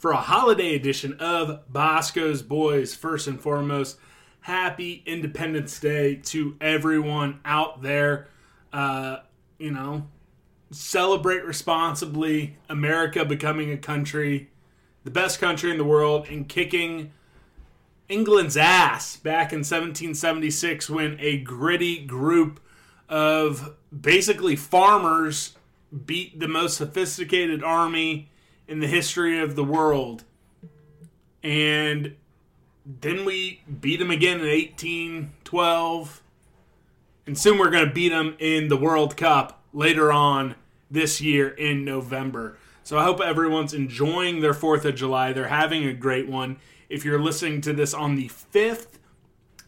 for 0.00 0.12
a 0.12 0.16
holiday 0.16 0.74
edition 0.74 1.12
of 1.20 1.70
Bosco's 1.70 2.40
Boys. 2.40 2.94
First 2.94 3.26
and 3.26 3.38
foremost, 3.38 3.98
happy 4.40 5.02
Independence 5.04 5.78
Day 5.78 6.14
to 6.14 6.56
everyone 6.58 7.40
out 7.44 7.82
there. 7.82 8.28
Uh, 8.72 9.18
you 9.58 9.70
know, 9.70 10.08
celebrate 10.70 11.44
responsibly. 11.44 12.56
America 12.70 13.26
becoming 13.26 13.70
a 13.70 13.76
country, 13.76 14.48
the 15.04 15.10
best 15.10 15.38
country 15.38 15.70
in 15.70 15.76
the 15.76 15.84
world, 15.84 16.26
and 16.30 16.48
kicking 16.48 17.12
England's 18.08 18.56
ass 18.56 19.16
back 19.16 19.52
in 19.52 19.58
1776 19.58 20.88
when 20.88 21.18
a 21.20 21.36
gritty 21.40 21.98
group 21.98 22.58
of 23.06 23.74
basically 24.00 24.56
farmers 24.56 25.56
beat 26.06 26.40
the 26.40 26.48
most 26.48 26.78
sophisticated 26.78 27.62
army 27.62 28.30
in 28.70 28.78
the 28.78 28.86
history 28.86 29.40
of 29.40 29.56
the 29.56 29.64
world. 29.64 30.24
And 31.42 32.14
then 32.86 33.24
we 33.24 33.62
beat 33.80 33.98
them 33.98 34.12
again 34.12 34.40
in 34.40 34.46
1812. 34.46 36.22
And 37.26 37.36
soon 37.36 37.58
we're 37.58 37.70
going 37.70 37.86
to 37.86 37.92
beat 37.92 38.10
them 38.10 38.36
in 38.38 38.68
the 38.68 38.76
World 38.76 39.16
Cup 39.16 39.62
later 39.72 40.12
on 40.12 40.54
this 40.88 41.20
year 41.20 41.48
in 41.48 41.84
November. 41.84 42.56
So 42.84 42.96
I 42.96 43.02
hope 43.02 43.20
everyone's 43.20 43.74
enjoying 43.74 44.40
their 44.40 44.54
4th 44.54 44.84
of 44.84 44.94
July. 44.94 45.32
They're 45.32 45.48
having 45.48 45.84
a 45.84 45.92
great 45.92 46.28
one. 46.28 46.58
If 46.88 47.04
you're 47.04 47.20
listening 47.20 47.60
to 47.62 47.72
this 47.72 47.92
on 47.92 48.14
the 48.14 48.28
5th, 48.28 48.98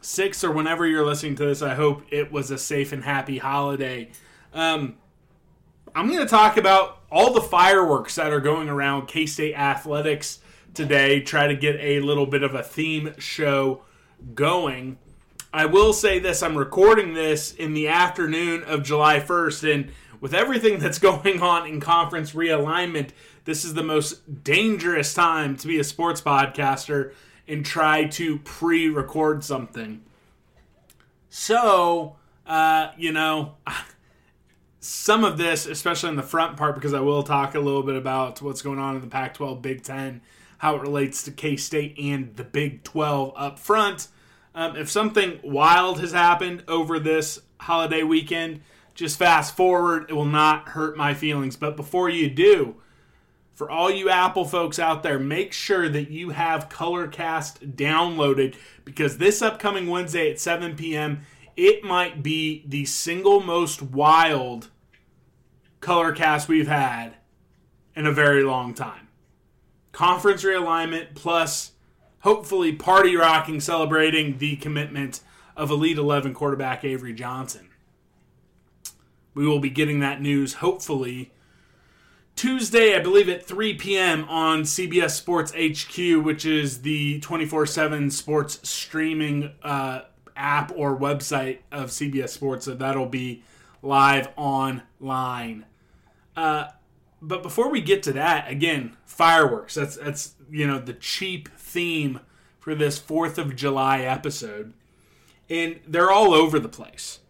6th, 0.00 0.45
or 0.45 0.53
whenever 0.53 0.86
you're 0.86 1.06
listening 1.06 1.36
to 1.36 1.47
this, 1.47 1.61
I 1.61 1.75
hope 1.75 2.05
it 2.11 2.30
was 2.30 2.53
a 2.53 2.58
safe 2.58 2.92
and 2.92 3.05
happy 3.05 3.39
holiday. 3.39 4.11
Um, 4.53 4.97
I'm 5.94 6.06
going 6.08 6.20
to 6.20 6.26
talk 6.26 6.56
about 6.56 7.00
all 7.10 7.34
the 7.34 7.40
fireworks 7.40 8.14
that 8.14 8.32
are 8.32 8.40
going 8.40 8.68
around 8.68 9.08
K 9.08 9.26
State 9.26 9.54
athletics 9.54 10.38
today, 10.72 11.20
try 11.20 11.46
to 11.46 11.54
get 11.54 11.76
a 11.80 12.00
little 12.00 12.27
bit 12.27 12.42
of 12.42 12.55
a 12.55 12.62
theme 12.62 13.14
show 13.18 13.83
going. 14.34 14.98
I 15.52 15.67
will 15.67 15.92
say 15.92 16.18
this 16.18 16.42
I'm 16.42 16.56
recording 16.56 17.12
this 17.12 17.52
in 17.52 17.74
the 17.74 17.89
afternoon 17.89 18.62
of 18.64 18.83
July 18.83 19.20
1st, 19.20 19.74
and 19.74 19.92
with 20.18 20.33
everything 20.33 20.78
that's 20.78 20.98
going 21.00 21.42
on 21.42 21.67
in 21.67 21.78
conference 21.78 22.33
realignment, 22.33 23.11
this 23.44 23.64
is 23.64 23.74
the 23.74 23.83
most 23.83 24.44
dangerous 24.44 25.12
time 25.12 25.56
to 25.58 25.67
be 25.67 25.78
a 25.78 25.84
sports 25.84 26.22
podcaster 26.22 27.12
and 27.46 27.67
try 27.67 28.06
to 28.06 28.38
pre 28.38 28.88
record 28.88 29.44
something. 29.44 30.02
So, 31.28 32.17
uh, 32.46 32.92
you 32.96 33.12
know, 33.12 33.56
some 34.82 35.22
of 35.22 35.38
this, 35.38 35.64
especially 35.64 36.10
in 36.10 36.16
the 36.16 36.24
front 36.24 36.56
part, 36.56 36.74
because 36.74 36.92
I 36.92 36.98
will 36.98 37.22
talk 37.22 37.54
a 37.54 37.60
little 37.60 37.84
bit 37.84 37.94
about 37.94 38.42
what's 38.42 38.62
going 38.62 38.80
on 38.80 38.96
in 38.96 39.00
the 39.00 39.06
Pac 39.06 39.34
12 39.34 39.62
Big 39.62 39.84
Ten, 39.84 40.20
how 40.58 40.74
it 40.74 40.82
relates 40.82 41.22
to 41.22 41.30
K 41.30 41.56
State 41.56 41.94
and 41.96 42.34
the 42.34 42.42
Big 42.42 42.82
12 42.82 43.32
up 43.36 43.60
front. 43.60 44.08
Um, 44.56 44.76
if 44.76 44.90
something 44.90 45.38
wild 45.44 46.00
has 46.00 46.10
happened 46.10 46.64
over 46.66 46.98
this 46.98 47.40
holiday 47.58 48.02
weekend, 48.02 48.60
just 48.92 49.20
fast 49.20 49.56
forward. 49.56 50.06
It 50.08 50.14
will 50.14 50.24
not 50.24 50.70
hurt 50.70 50.96
my 50.96 51.14
feelings. 51.14 51.54
But 51.54 51.76
before 51.76 52.10
you 52.10 52.28
do, 52.28 52.74
for 53.52 53.70
all 53.70 53.88
you 53.88 54.10
Apple 54.10 54.44
folks 54.44 54.80
out 54.80 55.04
there, 55.04 55.20
make 55.20 55.52
sure 55.52 55.88
that 55.88 56.10
you 56.10 56.30
have 56.30 56.68
Colorcast 56.68 57.76
downloaded 57.76 58.56
because 58.84 59.18
this 59.18 59.42
upcoming 59.42 59.86
Wednesday 59.86 60.28
at 60.32 60.40
7 60.40 60.74
p.m., 60.74 61.20
it 61.56 61.84
might 61.84 62.20
be 62.20 62.64
the 62.66 62.84
single 62.84 63.38
most 63.40 63.80
wild 63.80 64.70
Colorcast 65.82 66.48
we've 66.48 66.68
had 66.68 67.16
in 67.94 68.06
a 68.06 68.12
very 68.12 68.42
long 68.42 68.72
time. 68.72 69.08
Conference 69.90 70.44
realignment 70.44 71.14
plus 71.14 71.72
hopefully 72.20 72.72
party 72.72 73.16
rocking 73.16 73.60
celebrating 73.60 74.38
the 74.38 74.56
commitment 74.56 75.20
of 75.56 75.70
Elite 75.70 75.98
11 75.98 76.32
quarterback 76.32 76.84
Avery 76.84 77.12
Johnson. 77.12 77.68
We 79.34 79.46
will 79.46 79.58
be 79.58 79.70
getting 79.70 80.00
that 80.00 80.22
news 80.22 80.54
hopefully 80.54 81.32
Tuesday, 82.36 82.96
I 82.96 83.00
believe 83.00 83.28
at 83.28 83.44
3 83.44 83.74
p.m. 83.74 84.24
on 84.28 84.62
CBS 84.62 85.10
Sports 85.10 85.52
HQ, 85.52 86.24
which 86.24 86.46
is 86.46 86.82
the 86.82 87.20
24 87.20 87.66
7 87.66 88.10
sports 88.10 88.68
streaming 88.68 89.52
uh, 89.62 90.02
app 90.34 90.72
or 90.74 90.98
website 90.98 91.58
of 91.70 91.90
CBS 91.90 92.30
Sports. 92.30 92.64
So 92.64 92.74
that'll 92.74 93.06
be 93.06 93.42
live 93.82 94.28
online. 94.36 95.66
Uh, 96.36 96.68
but 97.20 97.42
before 97.42 97.70
we 97.70 97.80
get 97.80 98.02
to 98.04 98.12
that, 98.14 98.50
again, 98.50 98.96
fireworks. 99.04 99.74
That's 99.74 99.96
that's 99.96 100.34
you 100.50 100.66
know 100.66 100.78
the 100.78 100.94
cheap 100.94 101.48
theme 101.56 102.20
for 102.58 102.74
this 102.74 102.98
Fourth 102.98 103.38
of 103.38 103.56
July 103.56 104.00
episode, 104.00 104.72
and 105.48 105.80
they're 105.86 106.10
all 106.10 106.34
over 106.34 106.58
the 106.58 106.68
place. 106.68 107.20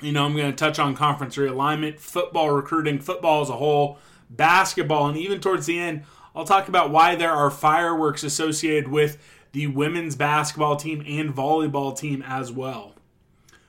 You 0.00 0.12
know, 0.12 0.24
I'm 0.24 0.36
going 0.36 0.50
to 0.50 0.56
touch 0.56 0.78
on 0.78 0.94
conference 0.94 1.36
realignment, 1.36 1.98
football 1.98 2.50
recruiting, 2.50 3.00
football 3.00 3.42
as 3.42 3.48
a 3.48 3.54
whole, 3.54 3.98
basketball, 4.30 5.08
and 5.08 5.16
even 5.16 5.40
towards 5.40 5.66
the 5.66 5.78
end, 5.78 6.04
I'll 6.36 6.44
talk 6.44 6.68
about 6.68 6.90
why 6.90 7.16
there 7.16 7.32
are 7.32 7.50
fireworks 7.50 8.22
associated 8.22 8.88
with 8.88 9.18
the 9.50 9.66
women's 9.66 10.14
basketball 10.14 10.76
team 10.76 11.02
and 11.06 11.34
volleyball 11.34 11.98
team 11.98 12.22
as 12.22 12.52
well. 12.52 12.94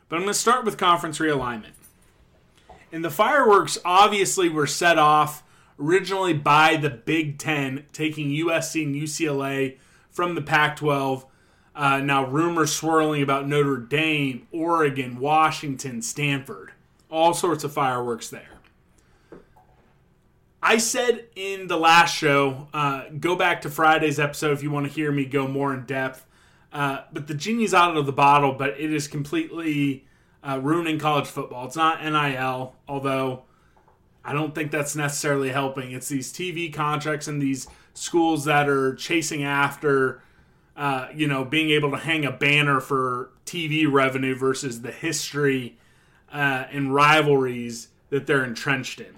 But 0.08 0.18
I'm 0.18 0.22
going 0.24 0.34
to 0.34 0.40
start 0.40 0.66
with 0.66 0.78
conference 0.78 1.18
realignment. 1.18 1.79
And 2.92 3.06
the 3.06 3.10
fireworks 3.10 3.78
obviously 3.86 4.50
were 4.50 4.68
set 4.68 4.98
off 4.98 5.44
originally 5.80 6.34
by 6.34 6.76
the 6.76 6.90
Big 6.90 7.38
Ten, 7.38 7.86
taking 7.94 8.30
USC 8.30 8.84
and 8.84 8.96
UCLA 8.96 9.78
from 10.10 10.36
the 10.36 10.42
Pac 10.42 10.76
12. 10.78 11.26
Uh, 11.76 12.00
now, 12.00 12.26
rumors 12.26 12.74
swirling 12.74 13.22
about 13.22 13.48
Notre 13.48 13.78
Dame, 13.78 14.48
Oregon, 14.52 15.20
Washington, 15.20 16.02
Stanford. 16.02 16.72
All 17.10 17.34
sorts 17.34 17.64
of 17.64 17.72
fireworks 17.72 18.30
there. 18.30 18.60
I 20.62 20.78
said 20.78 21.26
in 21.36 21.68
the 21.68 21.78
last 21.78 22.14
show, 22.16 22.68
uh, 22.74 23.06
go 23.18 23.36
back 23.36 23.62
to 23.62 23.70
Friday's 23.70 24.20
episode 24.20 24.52
if 24.52 24.62
you 24.62 24.72
want 24.72 24.88
to 24.88 24.92
hear 24.92 25.12
me 25.12 25.26
go 25.26 25.48
more 25.48 25.74
in 25.74 25.86
depth. 25.86 26.26
Uh, 26.74 27.04
but 27.14 27.28
the 27.28 27.34
genie's 27.34 27.74
out 27.74 27.96
of 27.96 28.06
the 28.06 28.12
bottle, 28.12 28.54
but 28.54 28.72
it 28.72 28.94
is 28.94 29.08
completely 29.08 30.06
uh, 30.44 30.60
ruining 30.62 31.00
college 31.00 31.28
football. 31.28 31.66
It's 31.66 31.76
not 31.76 32.04
NIL, 32.04 32.76
although 32.88 33.44
I 34.24 34.34
don't 34.34 34.54
think 34.54 34.72
that's 34.72 34.96
necessarily 34.96 35.50
helping. 35.50 35.92
It's 35.92 36.10
these 36.10 36.32
TV 36.32 36.72
contracts 36.74 37.28
and 37.28 37.42
these 37.42 37.68
schools 37.94 38.46
that 38.46 38.70
are 38.70 38.96
chasing 38.96 39.44
after, 39.44 40.22
uh, 40.78 41.08
you 41.14 41.28
know, 41.28 41.44
being 41.44 41.70
able 41.72 41.92
to 41.92 41.98
hang 41.98 42.26
a 42.26 42.32
banner 42.32 42.80
for 42.80 43.32
TV 43.46 43.92
revenue 43.92 44.36
versus 44.36 44.82
the 44.82 44.92
history 44.92 45.78
uh, 46.32 46.66
and 46.72 46.94
rivalries 46.94 47.90
that 48.10 48.28
they're 48.28 48.44
entrenched 48.44 49.02
in. 49.02 49.16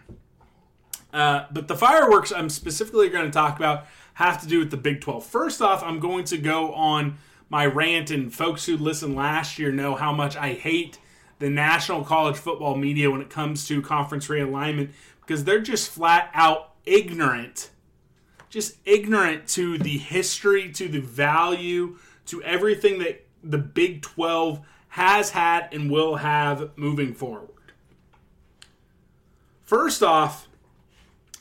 Uh, 1.14 1.46
but 1.52 1.68
the 1.68 1.76
fireworks 1.76 2.32
I'm 2.32 2.50
specifically 2.50 3.10
going 3.10 3.26
to 3.26 3.32
talk 3.32 3.58
about 3.58 3.86
have 4.16 4.42
to 4.42 4.48
do 4.48 4.60
with 4.60 4.72
the 4.72 4.78
Big 4.78 5.02
12. 5.02 5.26
First 5.26 5.62
off, 5.62 5.84
I'm 5.84 6.00
going 6.00 6.24
to 6.26 6.38
go 6.38 6.74
on 6.74 7.18
my 7.50 7.66
rant, 7.66 8.12
and 8.12 8.34
folks 8.34 8.66
who 8.66 8.78
listened 8.78 9.16
last 9.16 9.60
year 9.60 9.72
know 9.72 9.96
how 9.96 10.14
much 10.14 10.38
I 10.38 10.54
hate 10.54 10.98
the 11.42 11.50
national 11.50 12.06
college 12.06 12.38
football 12.38 12.76
media 12.76 13.10
when 13.12 13.20
it 13.20 13.30
comes 13.30 13.68
to 13.68 13.82
conference 13.82 14.28
realignment 14.28 14.92
because 15.20 15.44
they're 15.44 15.60
just 15.60 15.90
flat 15.90 16.30
out 16.34 16.76
ignorant. 16.86 17.72
Just 18.50 18.78
ignorant 18.86 19.48
to 19.50 19.78
the 19.78 19.98
history, 19.98 20.72
to 20.74 20.88
the 20.88 21.00
value, 21.00 21.98
to 22.28 22.44
everything 22.44 23.00
that 23.00 23.26
the 23.44 23.58
Big 23.58 24.04
12 24.04 24.62
has 24.90 25.32
had 25.32 25.70
and 25.74 25.90
will 25.90 26.18
have 26.18 26.78
moving 26.78 27.14
forward. 27.14 27.50
First 29.64 30.04
off, 30.04 30.48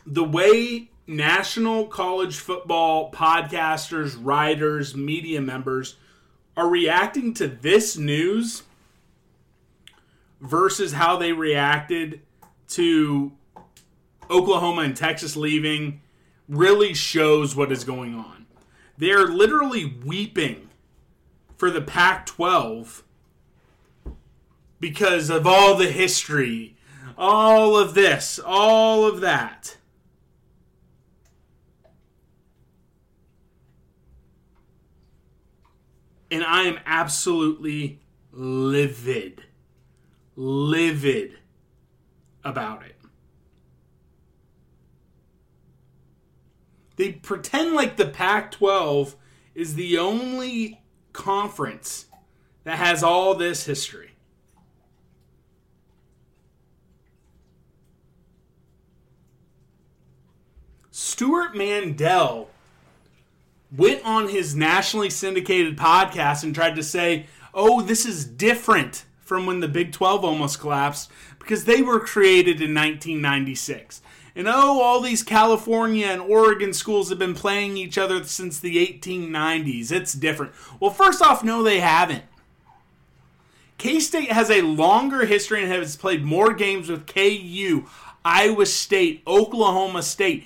the 0.06 0.24
way 0.24 0.88
national 1.06 1.88
college 1.88 2.38
football 2.38 3.12
podcasters, 3.12 4.16
writers, 4.18 4.94
media 4.96 5.42
members 5.42 5.96
are 6.56 6.68
reacting 6.68 7.34
to 7.34 7.48
this 7.48 7.98
news 7.98 8.62
versus 10.40 10.92
how 10.92 11.16
they 11.16 11.32
reacted 11.32 12.20
to 12.68 13.32
Oklahoma 14.30 14.82
and 14.82 14.96
Texas 14.96 15.36
leaving 15.36 16.00
really 16.48 16.94
shows 16.94 17.54
what 17.54 17.72
is 17.72 17.84
going 17.84 18.14
on. 18.14 18.46
They're 18.96 19.26
literally 19.26 19.84
weeping 20.04 20.68
for 21.56 21.70
the 21.70 21.80
Pac 21.80 22.26
12 22.26 23.04
because 24.78 25.30
of 25.30 25.46
all 25.46 25.76
the 25.76 25.90
history, 25.90 26.76
all 27.16 27.76
of 27.76 27.94
this, 27.94 28.40
all 28.44 29.06
of 29.06 29.20
that. 29.20 29.76
And 36.30 36.44
I 36.44 36.62
am 36.62 36.78
absolutely 36.86 38.00
livid, 38.32 39.42
livid 40.40 41.36
about 42.42 42.82
it. 42.82 42.96
They 46.96 47.12
pretend 47.12 47.74
like 47.74 47.98
the 47.98 48.06
Pac 48.06 48.50
12 48.52 49.16
is 49.54 49.74
the 49.74 49.98
only 49.98 50.80
conference 51.12 52.06
that 52.64 52.78
has 52.78 53.02
all 53.02 53.34
this 53.34 53.66
history. 53.66 54.12
Stewart 60.90 61.54
Mandel 61.54 62.48
went 63.76 64.02
on 64.06 64.28
his 64.30 64.56
nationally 64.56 65.10
syndicated 65.10 65.76
podcast 65.76 66.44
and 66.44 66.54
tried 66.54 66.76
to 66.76 66.82
say, 66.82 67.26
oh, 67.52 67.82
this 67.82 68.06
is 68.06 68.24
different 68.24 69.04
from 69.30 69.46
when 69.46 69.60
the 69.60 69.68
Big 69.68 69.92
12 69.92 70.24
almost 70.24 70.58
collapsed 70.58 71.08
because 71.38 71.64
they 71.64 71.82
were 71.82 72.00
created 72.00 72.60
in 72.60 72.74
1996. 72.74 74.02
And 74.34 74.48
oh, 74.48 74.80
all 74.82 75.00
these 75.00 75.22
California 75.22 76.08
and 76.08 76.20
Oregon 76.20 76.72
schools 76.72 77.10
have 77.10 77.20
been 77.20 77.34
playing 77.34 77.76
each 77.76 77.96
other 77.96 78.24
since 78.24 78.58
the 78.58 78.84
1890s. 78.84 79.92
It's 79.92 80.14
different. 80.14 80.50
Well, 80.80 80.90
first 80.90 81.22
off, 81.22 81.44
no, 81.44 81.62
they 81.62 81.78
haven't. 81.78 82.24
K 83.78 84.00
State 84.00 84.32
has 84.32 84.50
a 84.50 84.62
longer 84.62 85.26
history 85.26 85.62
and 85.62 85.70
has 85.70 85.94
played 85.94 86.24
more 86.24 86.52
games 86.52 86.88
with 86.88 87.06
KU, 87.06 87.86
Iowa 88.24 88.66
State, 88.66 89.22
Oklahoma 89.28 90.02
State 90.02 90.44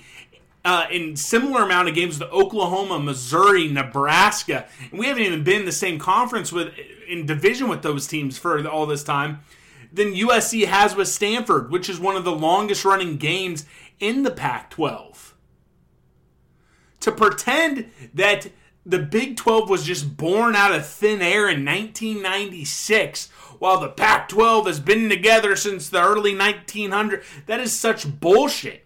uh, 0.65 0.87
in 0.91 1.15
similar 1.15 1.61
amount 1.61 1.87
of 1.87 1.93
games 1.93 2.19
with 2.19 2.29
Oklahoma, 2.31 2.99
Missouri, 2.99 3.67
Nebraska, 3.67 4.65
and 4.89 4.99
we 4.99 5.05
haven't 5.05 5.23
even 5.23 5.43
been 5.43 5.61
in 5.61 5.65
the 5.65 5.71
same 5.71 5.99
conference 5.99 6.51
with 6.51 6.73
in 7.07 7.27
division 7.27 7.67
with 7.67 7.83
those 7.83 8.07
teams 8.07 8.37
for 8.39 8.67
all 8.67 8.87
this 8.87 9.03
time. 9.03 9.41
Than 9.93 10.15
USC 10.15 10.65
has 10.65 10.95
with 10.95 11.07
Stanford, 11.07 11.71
which 11.71 11.87
is 11.87 11.99
one 11.99 12.17
of 12.17 12.25
the 12.25 12.31
longest 12.31 12.83
running 12.83 13.17
games 13.17 13.65
in 13.99 14.23
the 14.23 14.31
Pac-12. 14.31 15.33
To 17.01 17.11
pretend 17.11 17.91
that 18.13 18.47
the 18.85 18.99
Big 18.99 19.37
12 19.37 19.69
was 19.69 19.83
just 19.83 20.17
born 20.17 20.55
out 20.55 20.73
of 20.73 20.85
thin 20.85 21.21
air 21.21 21.47
in 21.47 21.63
1996 21.63 23.29
while 23.59 23.79
the 23.79 23.89
Pac 23.89 24.27
12 24.29 24.65
has 24.65 24.79
been 24.79 25.09
together 25.09 25.55
since 25.55 25.89
the 25.89 26.01
early 26.01 26.33
1900s. 26.33 27.23
That 27.45 27.59
is 27.59 27.71
such 27.71 28.19
bullshit. 28.19 28.84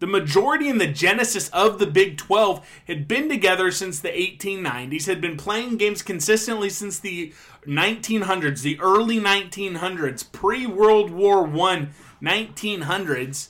The 0.00 0.06
majority 0.06 0.68
and 0.68 0.80
the 0.80 0.86
genesis 0.86 1.48
of 1.48 1.78
the 1.78 1.86
Big 1.86 2.16
12 2.16 2.64
had 2.86 3.08
been 3.08 3.28
together 3.28 3.70
since 3.72 3.98
the 3.98 4.10
1890s, 4.10 5.06
had 5.06 5.20
been 5.20 5.36
playing 5.36 5.76
games 5.76 6.02
consistently 6.02 6.70
since 6.70 6.98
the 6.98 7.32
1900s, 7.66 8.62
the 8.62 8.78
early 8.80 9.18
1900s, 9.18 10.30
pre 10.30 10.66
World 10.66 11.10
War 11.10 11.46
I 11.46 11.88
1900s. 12.22 13.48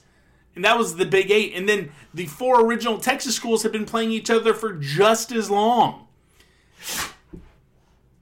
And 0.55 0.65
that 0.65 0.79
was 0.79 0.97
the 0.97 1.07
Big 1.07 1.31
Eight. 1.31 1.53
And 1.55 1.69
then 1.69 1.93
the 2.13 2.27
four 2.27 2.65
original 2.65 2.99
Texas 2.99 3.37
schools 3.37 3.63
had 3.63 3.73
been 3.73 3.85
playing 3.85 4.11
each 4.11 4.31
other 4.31 4.55
for 4.55 4.73
just 4.73 5.31
as 5.31 5.51
long. 5.51 6.07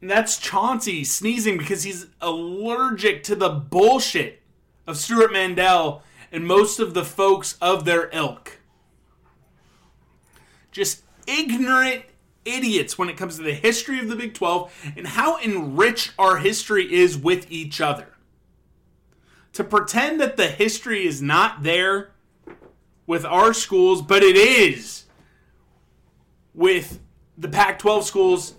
And 0.00 0.10
that's 0.10 0.38
Chauncey 0.38 1.04
sneezing 1.04 1.56
because 1.56 1.84
he's 1.84 2.08
allergic 2.20 3.22
to 3.24 3.36
the 3.36 3.48
bullshit 3.48 4.42
of 4.86 4.96
Stewart 4.96 5.32
Mandel 5.32 6.02
and 6.32 6.46
most 6.46 6.78
of 6.78 6.94
the 6.94 7.04
folks 7.04 7.56
of 7.60 7.84
their 7.84 8.10
ilk. 8.12 8.58
Just 10.70 11.02
ignorant 11.26 12.04
idiots 12.44 12.96
when 12.96 13.08
it 13.08 13.16
comes 13.16 13.36
to 13.36 13.42
the 13.42 13.54
history 13.54 13.98
of 13.98 14.08
the 14.08 14.16
Big 14.16 14.34
12 14.34 14.92
and 14.96 15.06
how 15.06 15.38
enriched 15.38 16.12
our 16.18 16.38
history 16.38 16.92
is 16.92 17.16
with 17.16 17.50
each 17.50 17.80
other. 17.80 18.14
To 19.54 19.64
pretend 19.64 20.20
that 20.20 20.36
the 20.36 20.48
history 20.48 21.06
is 21.06 21.22
not 21.22 21.62
there 21.62 22.12
with 23.06 23.24
our 23.24 23.52
schools, 23.52 24.02
but 24.02 24.22
it 24.22 24.36
is 24.36 25.04
with 26.54 27.00
the 27.38 27.48
Pac 27.48 27.78
12 27.78 28.04
schools 28.04 28.54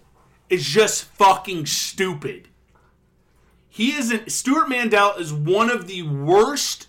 is 0.50 0.66
just 0.66 1.06
fucking 1.06 1.66
stupid. 1.66 2.48
He 3.70 3.94
isn't. 3.96 4.32
Stewart 4.32 4.70
Mandel 4.70 5.14
is 5.18 5.34
one 5.34 5.70
of 5.70 5.88
the 5.88 6.04
worst 6.04 6.88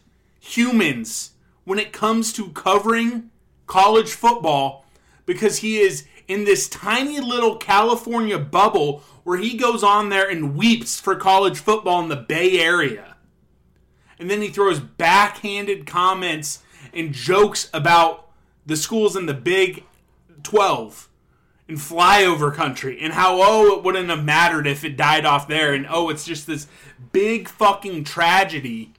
humans 0.49 1.33
when 1.65 1.79
it 1.79 1.93
comes 1.93 2.33
to 2.33 2.51
covering 2.51 3.31
college 3.67 4.13
football 4.13 4.87
because 5.27 5.59
he 5.59 5.79
is 5.79 6.07
in 6.27 6.45
this 6.45 6.69
tiny 6.69 7.21
little 7.21 7.57
California 7.57 8.39
bubble 8.39 9.03
where 9.25 9.39
he 9.39 9.57
goes 9.57 9.83
on 9.83 10.09
there 10.09 10.29
and 10.29 10.57
weeps 10.57 10.99
for 10.99 11.15
college 11.15 11.59
football 11.59 12.01
in 12.01 12.09
the 12.09 12.17
Bay 12.17 12.59
Area. 12.59 13.17
And 14.19 14.31
then 14.31 14.41
he 14.41 14.49
throws 14.49 14.81
backhanded 14.81 15.87
comments 15.87 16.63
and 16.95 17.13
jokes 17.13 17.69
about 17.73 18.31
the 18.67 18.77
schools 18.77 19.17
in 19.17 19.27
the 19.27 19.35
Big 19.35 19.85
12 20.43 21.09
and 21.69 21.77
flyover 21.77 22.53
country 22.53 22.99
and 23.01 23.13
how, 23.13 23.39
oh, 23.43 23.77
it 23.77 23.85
wouldn't 23.85 24.09
have 24.09 24.25
mattered 24.25 24.67
if 24.67 24.85
it 24.85 24.97
died 24.97 25.27
off 25.27 25.47
there. 25.47 25.75
And 25.75 25.87
oh, 25.89 26.09
it's 26.09 26.25
just 26.25 26.47
this 26.47 26.67
big 27.13 27.49
fucking 27.49 28.05
tragedy 28.05 28.95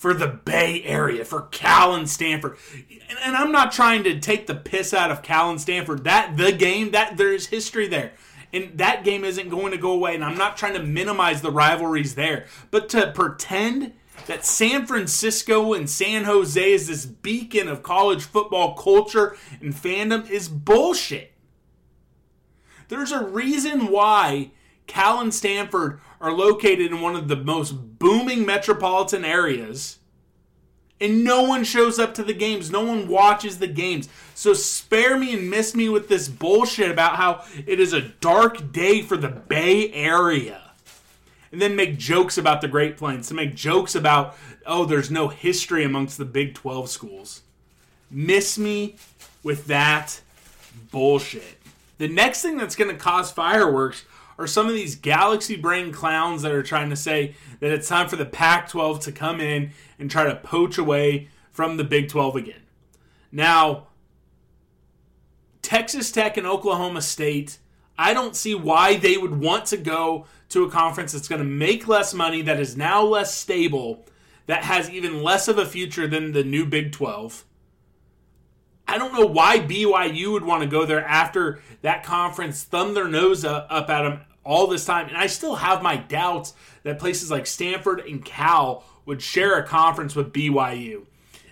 for 0.00 0.14
the 0.14 0.28
Bay 0.28 0.82
Area, 0.84 1.26
for 1.26 1.42
Cal 1.50 1.94
and 1.94 2.08
Stanford. 2.08 2.56
And, 2.88 3.18
and, 3.22 3.36
I'm 3.36 3.52
not 3.52 3.70
trying 3.70 4.02
to 4.04 4.18
take 4.18 4.46
the 4.46 4.54
piss 4.54 4.94
out 4.94 5.10
of 5.10 5.22
Cal 5.22 5.50
and 5.50 5.60
Stanford. 5.60 6.04
That 6.04 6.38
the 6.38 6.52
game, 6.52 6.92
that 6.92 7.18
there's 7.18 7.48
history 7.48 7.86
there. 7.86 8.12
And 8.50 8.78
that 8.78 9.04
game 9.04 9.24
isn't 9.24 9.50
going 9.50 9.72
to 9.72 9.76
go 9.76 9.92
away. 9.92 10.14
And 10.14 10.24
I'm 10.24 10.38
not 10.38 10.56
trying 10.56 10.72
to 10.72 10.82
minimize 10.82 11.42
the 11.42 11.50
rivalries 11.50 12.14
there. 12.14 12.46
But 12.70 12.88
to 12.88 13.12
pretend 13.12 13.92
that 14.26 14.46
San 14.46 14.86
Francisco 14.86 15.74
and 15.74 15.88
San 15.88 16.24
Jose 16.24 16.72
is 16.72 16.88
this 16.88 17.04
beacon 17.04 17.68
of 17.68 17.82
college 17.82 18.22
football 18.22 18.74
culture 18.76 19.36
and 19.60 19.74
fandom 19.74 20.26
is 20.30 20.48
bullshit. 20.48 21.34
There's 22.88 23.12
a 23.12 23.22
reason 23.22 23.88
why 23.88 24.52
Cal 24.90 25.20
and 25.20 25.32
Stanford 25.32 26.00
are 26.20 26.32
located 26.32 26.90
in 26.90 27.00
one 27.00 27.14
of 27.14 27.28
the 27.28 27.36
most 27.36 27.70
booming 28.00 28.44
metropolitan 28.44 29.24
areas. 29.24 30.00
And 31.00 31.22
no 31.22 31.42
one 31.42 31.62
shows 31.62 31.98
up 32.00 32.12
to 32.14 32.24
the 32.24 32.34
games. 32.34 32.72
No 32.72 32.84
one 32.84 33.06
watches 33.06 33.58
the 33.58 33.68
games. 33.68 34.08
So 34.34 34.52
spare 34.52 35.16
me 35.16 35.32
and 35.32 35.48
miss 35.48 35.76
me 35.76 35.88
with 35.88 36.08
this 36.08 36.28
bullshit 36.28 36.90
about 36.90 37.16
how 37.16 37.44
it 37.66 37.78
is 37.78 37.92
a 37.92 38.02
dark 38.02 38.72
day 38.72 39.00
for 39.00 39.16
the 39.16 39.28
Bay 39.28 39.92
Area. 39.92 40.72
And 41.52 41.62
then 41.62 41.76
make 41.76 41.96
jokes 41.96 42.36
about 42.36 42.60
the 42.60 42.68
Great 42.68 42.96
Plains. 42.96 43.28
To 43.28 43.34
make 43.34 43.54
jokes 43.54 43.94
about, 43.94 44.36
oh, 44.66 44.84
there's 44.84 45.10
no 45.10 45.28
history 45.28 45.84
amongst 45.84 46.18
the 46.18 46.24
Big 46.24 46.54
12 46.54 46.90
schools. 46.90 47.42
Miss 48.10 48.58
me 48.58 48.96
with 49.44 49.66
that 49.66 50.20
bullshit. 50.90 51.60
The 51.98 52.08
next 52.08 52.42
thing 52.42 52.56
that's 52.56 52.76
going 52.76 52.90
to 52.90 52.96
cause 52.96 53.30
fireworks 53.30 54.04
are 54.40 54.46
some 54.46 54.68
of 54.68 54.74
these 54.74 54.96
galaxy 54.96 55.54
brain 55.54 55.92
clowns 55.92 56.40
that 56.42 56.52
are 56.52 56.62
trying 56.62 56.88
to 56.88 56.96
say 56.96 57.34
that 57.60 57.70
it's 57.70 57.88
time 57.88 58.08
for 58.08 58.16
the 58.16 58.24
Pac 58.24 58.70
12 58.70 59.00
to 59.00 59.12
come 59.12 59.38
in 59.38 59.72
and 59.98 60.10
try 60.10 60.24
to 60.24 60.34
poach 60.36 60.78
away 60.78 61.28
from 61.52 61.76
the 61.76 61.84
Big 61.84 62.08
12 62.08 62.36
again. 62.36 62.62
Now, 63.30 63.88
Texas 65.60 66.10
Tech 66.10 66.38
and 66.38 66.46
Oklahoma 66.46 67.02
State, 67.02 67.58
I 67.98 68.14
don't 68.14 68.34
see 68.34 68.54
why 68.54 68.96
they 68.96 69.18
would 69.18 69.38
want 69.38 69.66
to 69.66 69.76
go 69.76 70.24
to 70.48 70.64
a 70.64 70.70
conference 70.70 71.12
that's 71.12 71.28
going 71.28 71.42
to 71.42 71.46
make 71.46 71.86
less 71.86 72.14
money, 72.14 72.40
that 72.40 72.58
is 72.58 72.78
now 72.78 73.02
less 73.02 73.34
stable, 73.34 74.06
that 74.46 74.64
has 74.64 74.88
even 74.88 75.22
less 75.22 75.48
of 75.48 75.58
a 75.58 75.66
future 75.66 76.06
than 76.06 76.32
the 76.32 76.42
new 76.42 76.64
Big 76.64 76.92
12. 76.92 77.44
I 78.88 78.96
don't 78.96 79.12
know 79.12 79.26
why 79.26 79.58
BYU 79.58 80.32
would 80.32 80.44
want 80.44 80.62
to 80.62 80.68
go 80.68 80.86
there 80.86 81.04
after 81.04 81.60
that 81.82 82.02
conference 82.02 82.64
thumbed 82.64 82.96
their 82.96 83.06
nose 83.06 83.44
up 83.44 83.70
at 83.70 84.02
them 84.02 84.20
all 84.50 84.66
this 84.66 84.84
time. 84.84 85.06
And 85.06 85.16
I 85.16 85.28
still 85.28 85.54
have 85.54 85.80
my 85.80 85.96
doubts 85.96 86.54
that 86.82 86.98
places 86.98 87.30
like 87.30 87.46
Stanford 87.46 88.00
and 88.00 88.24
Cal 88.24 88.84
would 89.06 89.22
share 89.22 89.56
a 89.56 89.66
conference 89.66 90.16
with 90.16 90.32
BYU. 90.32 91.06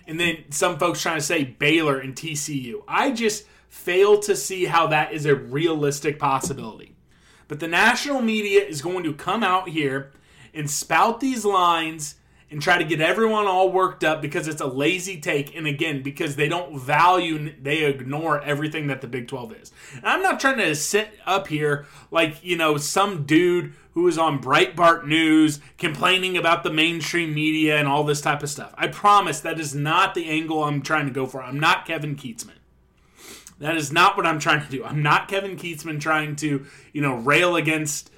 And 0.05 0.19
then 0.19 0.43
some 0.49 0.77
folks 0.77 1.01
trying 1.01 1.17
to 1.17 1.23
say 1.23 1.45
Baylor 1.45 1.97
and 1.97 2.13
TCU. 2.13 2.83
I 2.89 3.11
just 3.11 3.45
fail 3.69 4.19
to 4.19 4.35
see 4.35 4.65
how 4.65 4.87
that 4.87 5.13
is 5.13 5.25
a 5.25 5.33
realistic 5.33 6.19
possibility. 6.19 6.93
But 7.47 7.61
the 7.61 7.69
national 7.69 8.21
media 8.21 8.65
is 8.65 8.81
going 8.81 9.05
to 9.05 9.13
come 9.13 9.43
out 9.43 9.69
here 9.69 10.11
and 10.53 10.69
spout 10.69 11.21
these 11.21 11.45
lines 11.45 12.15
and 12.51 12.61
try 12.61 12.77
to 12.77 12.83
get 12.83 12.99
everyone 13.01 13.45
all 13.45 13.71
worked 13.71 14.03
up 14.03 14.21
because 14.21 14.47
it's 14.47 14.61
a 14.61 14.67
lazy 14.67 15.19
take 15.19 15.55
and 15.55 15.67
again 15.67 16.01
because 16.01 16.35
they 16.35 16.47
don't 16.47 16.79
value 16.79 17.53
they 17.61 17.85
ignore 17.85 18.41
everything 18.41 18.87
that 18.87 19.01
the 19.01 19.07
Big 19.07 19.27
12 19.27 19.53
is. 19.53 19.71
And 19.95 20.05
I'm 20.05 20.21
not 20.21 20.39
trying 20.39 20.57
to 20.57 20.75
sit 20.75 21.11
up 21.25 21.47
here 21.47 21.85
like, 22.11 22.43
you 22.43 22.57
know, 22.57 22.77
some 22.77 23.25
dude 23.25 23.73
who 23.93 24.07
is 24.07 24.17
on 24.17 24.41
Breitbart 24.41 25.05
News 25.05 25.59
complaining 25.77 26.37
about 26.37 26.63
the 26.63 26.71
mainstream 26.71 27.33
media 27.33 27.77
and 27.77 27.87
all 27.87 28.03
this 28.03 28.21
type 28.21 28.43
of 28.43 28.49
stuff. 28.49 28.73
I 28.77 28.87
promise 28.87 29.41
that 29.41 29.59
is 29.59 29.75
not 29.75 30.15
the 30.15 30.29
angle 30.29 30.63
I'm 30.63 30.81
trying 30.81 31.05
to 31.05 31.11
go 31.11 31.25
for. 31.25 31.43
I'm 31.43 31.59
not 31.59 31.85
Kevin 31.85 32.15
Kietzman. 32.15 32.53
That 33.59 33.75
is 33.75 33.91
not 33.91 34.15
what 34.15 34.25
I'm 34.25 34.39
trying 34.39 34.65
to 34.65 34.71
do. 34.71 34.85
I'm 34.85 35.03
not 35.03 35.27
Kevin 35.27 35.57
Kietzman 35.57 35.99
trying 35.99 36.37
to, 36.37 36.65
you 36.93 37.01
know, 37.01 37.15
rail 37.15 37.57
against 37.57 38.09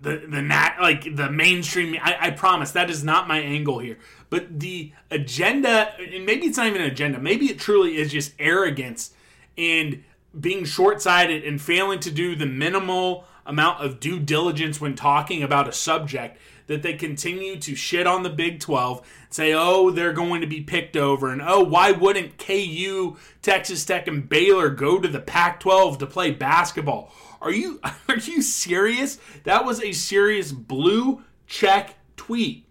the 0.00 0.22
the 0.28 0.42
nat 0.42 0.76
like 0.80 1.16
the 1.16 1.30
mainstream. 1.30 1.96
I, 2.02 2.16
I 2.20 2.30
promise 2.30 2.72
that 2.72 2.90
is 2.90 3.04
not 3.04 3.28
my 3.28 3.38
angle 3.38 3.78
here. 3.78 3.98
But 4.28 4.60
the 4.60 4.92
agenda, 5.10 5.94
and 5.98 6.24
maybe 6.24 6.46
it's 6.46 6.56
not 6.56 6.66
even 6.66 6.82
an 6.82 6.90
agenda. 6.90 7.18
Maybe 7.18 7.46
it 7.50 7.58
truly 7.58 7.96
is 7.96 8.12
just 8.12 8.32
arrogance 8.38 9.12
and 9.58 10.04
being 10.38 10.64
short 10.64 11.02
sighted 11.02 11.44
and 11.44 11.60
failing 11.60 11.98
to 12.00 12.10
do 12.10 12.36
the 12.36 12.46
minimal 12.46 13.24
amount 13.44 13.84
of 13.84 13.98
due 13.98 14.20
diligence 14.20 14.80
when 14.80 14.94
talking 14.94 15.42
about 15.42 15.68
a 15.68 15.72
subject 15.72 16.38
that 16.68 16.82
they 16.82 16.94
continue 16.94 17.58
to 17.58 17.74
shit 17.74 18.06
on 18.06 18.22
the 18.22 18.30
Big 18.30 18.60
12, 18.60 19.04
say, 19.28 19.52
oh, 19.52 19.90
they're 19.90 20.12
going 20.12 20.40
to 20.40 20.46
be 20.46 20.60
picked 20.60 20.96
over, 20.96 21.32
and 21.32 21.42
oh, 21.42 21.64
why 21.64 21.90
wouldn't 21.90 22.38
KU, 22.38 23.16
Texas 23.42 23.84
Tech, 23.84 24.06
and 24.06 24.28
Baylor 24.28 24.70
go 24.70 25.00
to 25.00 25.08
the 25.08 25.18
Pac 25.18 25.58
12 25.58 25.98
to 25.98 26.06
play 26.06 26.30
basketball? 26.30 27.12
Are 27.40 27.52
you 27.52 27.80
are 28.08 28.16
you 28.16 28.42
serious? 28.42 29.18
That 29.44 29.64
was 29.64 29.82
a 29.82 29.92
serious 29.92 30.52
blue 30.52 31.22
check 31.46 31.96
tweet. 32.16 32.66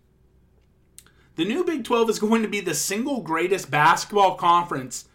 The 1.35 1.45
new 1.45 1.63
Big 1.63 1.85
12 1.85 2.09
is 2.09 2.19
going 2.19 2.41
to 2.41 2.49
be 2.49 2.59
the 2.59 2.73
single 2.73 3.21
greatest 3.21 3.71
basketball 3.71 4.35
conference 4.35 5.07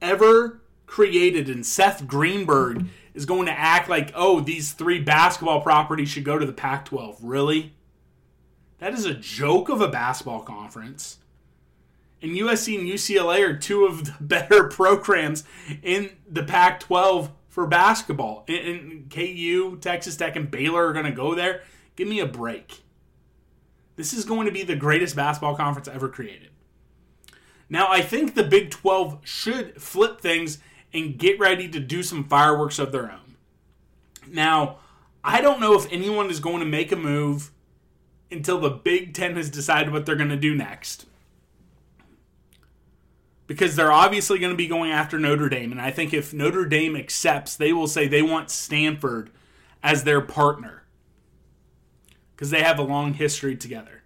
ever 0.00 0.60
created, 0.86 1.48
and 1.48 1.66
Seth 1.66 2.06
Greenberg 2.06 2.86
is 3.12 3.26
going 3.26 3.46
to 3.46 3.58
act 3.58 3.88
like, 3.88 4.12
oh, 4.14 4.40
these 4.40 4.72
three 4.72 5.00
basketball 5.00 5.60
properties 5.60 6.08
should 6.08 6.24
go 6.24 6.38
to 6.38 6.46
the 6.46 6.52
Pac 6.52 6.84
12. 6.84 7.18
Really? 7.22 7.72
That 8.78 8.92
is 8.92 9.04
a 9.04 9.14
joke 9.14 9.68
of 9.68 9.80
a 9.80 9.88
basketball 9.88 10.42
conference. 10.42 11.18
And 12.22 12.32
USC 12.32 12.78
and 12.78 12.88
UCLA 12.88 13.40
are 13.40 13.56
two 13.56 13.84
of 13.84 14.04
the 14.04 14.14
better 14.20 14.64
programs 14.64 15.44
in 15.82 16.10
the 16.28 16.42
Pac 16.42 16.80
12 16.80 17.30
for 17.54 17.68
basketball. 17.68 18.44
And 18.48 19.08
KU, 19.08 19.78
Texas 19.80 20.16
Tech, 20.16 20.34
and 20.34 20.50
Baylor 20.50 20.88
are 20.88 20.92
going 20.92 21.04
to 21.04 21.12
go 21.12 21.36
there. 21.36 21.62
Give 21.94 22.08
me 22.08 22.18
a 22.18 22.26
break. 22.26 22.82
This 23.94 24.12
is 24.12 24.24
going 24.24 24.46
to 24.46 24.52
be 24.52 24.64
the 24.64 24.74
greatest 24.74 25.14
basketball 25.14 25.54
conference 25.54 25.86
ever 25.86 26.08
created. 26.08 26.48
Now, 27.68 27.86
I 27.88 28.02
think 28.02 28.34
the 28.34 28.42
Big 28.42 28.72
12 28.72 29.20
should 29.22 29.80
flip 29.80 30.20
things 30.20 30.58
and 30.92 31.16
get 31.16 31.38
ready 31.38 31.68
to 31.68 31.78
do 31.78 32.02
some 32.02 32.24
fireworks 32.24 32.80
of 32.80 32.90
their 32.90 33.04
own. 33.04 33.36
Now, 34.26 34.78
I 35.22 35.40
don't 35.40 35.60
know 35.60 35.74
if 35.74 35.90
anyone 35.92 36.30
is 36.30 36.40
going 36.40 36.58
to 36.58 36.66
make 36.66 36.90
a 36.90 36.96
move 36.96 37.52
until 38.32 38.58
the 38.58 38.70
Big 38.70 39.14
Ten 39.14 39.36
has 39.36 39.48
decided 39.48 39.92
what 39.92 40.06
they're 40.06 40.16
going 40.16 40.28
to 40.28 40.36
do 40.36 40.56
next. 40.56 41.06
Because 43.46 43.76
they're 43.76 43.92
obviously 43.92 44.38
going 44.38 44.52
to 44.52 44.56
be 44.56 44.66
going 44.66 44.90
after 44.90 45.18
Notre 45.18 45.48
Dame. 45.48 45.70
And 45.70 45.80
I 45.80 45.90
think 45.90 46.14
if 46.14 46.32
Notre 46.32 46.64
Dame 46.64 46.96
accepts, 46.96 47.56
they 47.56 47.72
will 47.72 47.86
say 47.86 48.08
they 48.08 48.22
want 48.22 48.50
Stanford 48.50 49.30
as 49.82 50.04
their 50.04 50.20
partner. 50.20 50.84
Because 52.34 52.50
they 52.50 52.62
have 52.62 52.78
a 52.78 52.82
long 52.82 53.14
history 53.14 53.54
together. 53.54 54.02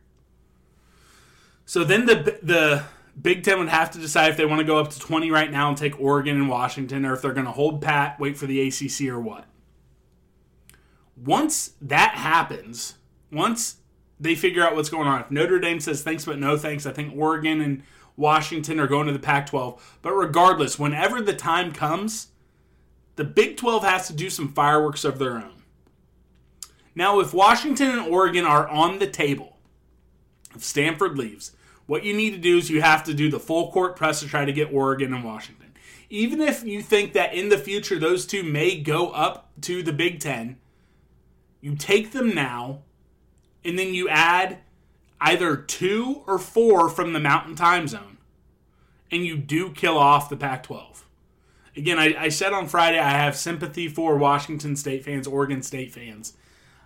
So 1.65 1.85
then 1.85 2.07
the, 2.07 2.39
the 2.43 2.85
Big 3.21 3.43
Ten 3.43 3.59
would 3.59 3.69
have 3.69 3.91
to 3.93 3.99
decide 3.99 4.31
if 4.31 4.37
they 4.37 4.47
want 4.47 4.61
to 4.61 4.65
go 4.65 4.79
up 4.79 4.91
to 4.91 4.99
20 4.99 5.31
right 5.31 5.51
now 5.51 5.69
and 5.69 5.77
take 5.77 6.01
Oregon 6.01 6.37
and 6.37 6.49
Washington, 6.49 7.05
or 7.05 7.15
if 7.15 7.23
they're 7.23 7.33
going 7.33 7.47
to 7.47 7.53
hold 7.53 7.83
pat, 7.83 8.19
wait 8.21 8.37
for 8.37 8.47
the 8.47 8.61
ACC, 8.67 9.09
or 9.09 9.21
what. 9.21 9.45
Once 11.17 11.73
that 11.83 12.13
happens, 12.15 12.95
once 13.33 13.77
they 14.21 14.35
figure 14.35 14.63
out 14.63 14.77
what's 14.77 14.89
going 14.89 15.09
on, 15.09 15.21
if 15.21 15.31
Notre 15.31 15.59
Dame 15.59 15.81
says 15.81 16.03
thanks 16.03 16.25
but 16.25 16.39
no 16.39 16.57
thanks, 16.57 16.87
I 16.87 16.93
think 16.93 17.15
Oregon 17.17 17.61
and 17.61 17.83
Washington 18.19 18.81
are 18.81 18.89
going 18.89 19.07
to 19.07 19.13
the 19.13 19.19
Pac 19.19 19.47
12. 19.47 19.99
But 20.03 20.13
regardless, 20.13 20.79
whenever 20.79 21.23
the 21.23 21.35
time 21.35 21.73
comes, 21.73 22.29
the 23.15 23.25
Big 23.25 23.57
12 23.57 23.85
has 23.85 24.09
to 24.09 24.13
do 24.13 24.29
some 24.29 24.53
fireworks 24.53 25.05
of 25.05 25.19
their 25.19 25.37
own. 25.37 25.63
Now, 26.97 27.21
if 27.21 27.33
Washington 27.33 27.91
and 27.91 28.13
Oregon 28.13 28.45
are 28.45 28.67
on 28.69 28.99
the 28.99 29.07
table, 29.07 29.57
if 30.55 30.65
Stanford 30.65 31.17
leaves, 31.17 31.53
what 31.87 32.03
you 32.03 32.13
need 32.13 32.31
to 32.31 32.39
do 32.39 32.59
is 32.59 32.69
you 32.69 32.83
have 32.83 33.05
to 33.05 33.15
do 33.15 33.31
the 33.31 33.39
full 33.39 33.71
court 33.71 33.95
press 33.95 34.19
to 34.21 34.27
try 34.27 34.45
to 34.45 34.53
get 34.53 34.73
Oregon 34.73 35.15
and 35.15 35.23
Washington. 35.23 35.73
Even 36.11 36.41
if 36.41 36.65
you 36.65 36.83
think 36.83 37.13
that 37.13 37.35
in 37.35 37.51
the 37.51 37.59
future 37.59 37.99
those 37.99 38.27
two 38.27 38.43
may 38.43 38.81
go 38.81 39.11
up 39.11 39.53
to 39.61 39.83
the 39.85 39.93
Big 39.93 40.19
Ten, 40.19 40.59
you 41.61 41.77
take 41.77 42.11
them 42.11 42.35
now, 42.35 42.81
and 43.65 43.79
then 43.79 43.95
you 43.95 44.09
add 44.09 44.59
either 45.21 45.57
two 45.57 46.23
or 46.27 46.39
four 46.39 46.89
from 46.89 47.13
the 47.13 47.21
Mountain 47.21 47.57
Time 47.57 47.89
Zone, 47.89 48.19
and 49.11 49.25
you 49.25 49.37
do 49.37 49.71
kill 49.71 49.99
off 49.99 50.29
the 50.29 50.37
Pac 50.37 50.63
12. 50.65 51.07
Again, 51.77 51.99
I, 51.99 52.15
I, 52.19 52.29
said 52.29 52.53
on 52.53 52.67
Friday 52.67 52.99
I 52.99 53.11
have 53.11 53.37
sympathy 53.37 53.89
for 53.89 54.17
Washington 54.17 54.75
State 54.75 55.05
fans, 55.05 55.27
Oregon 55.27 55.63
State 55.63 55.93
fans. 55.93 56.35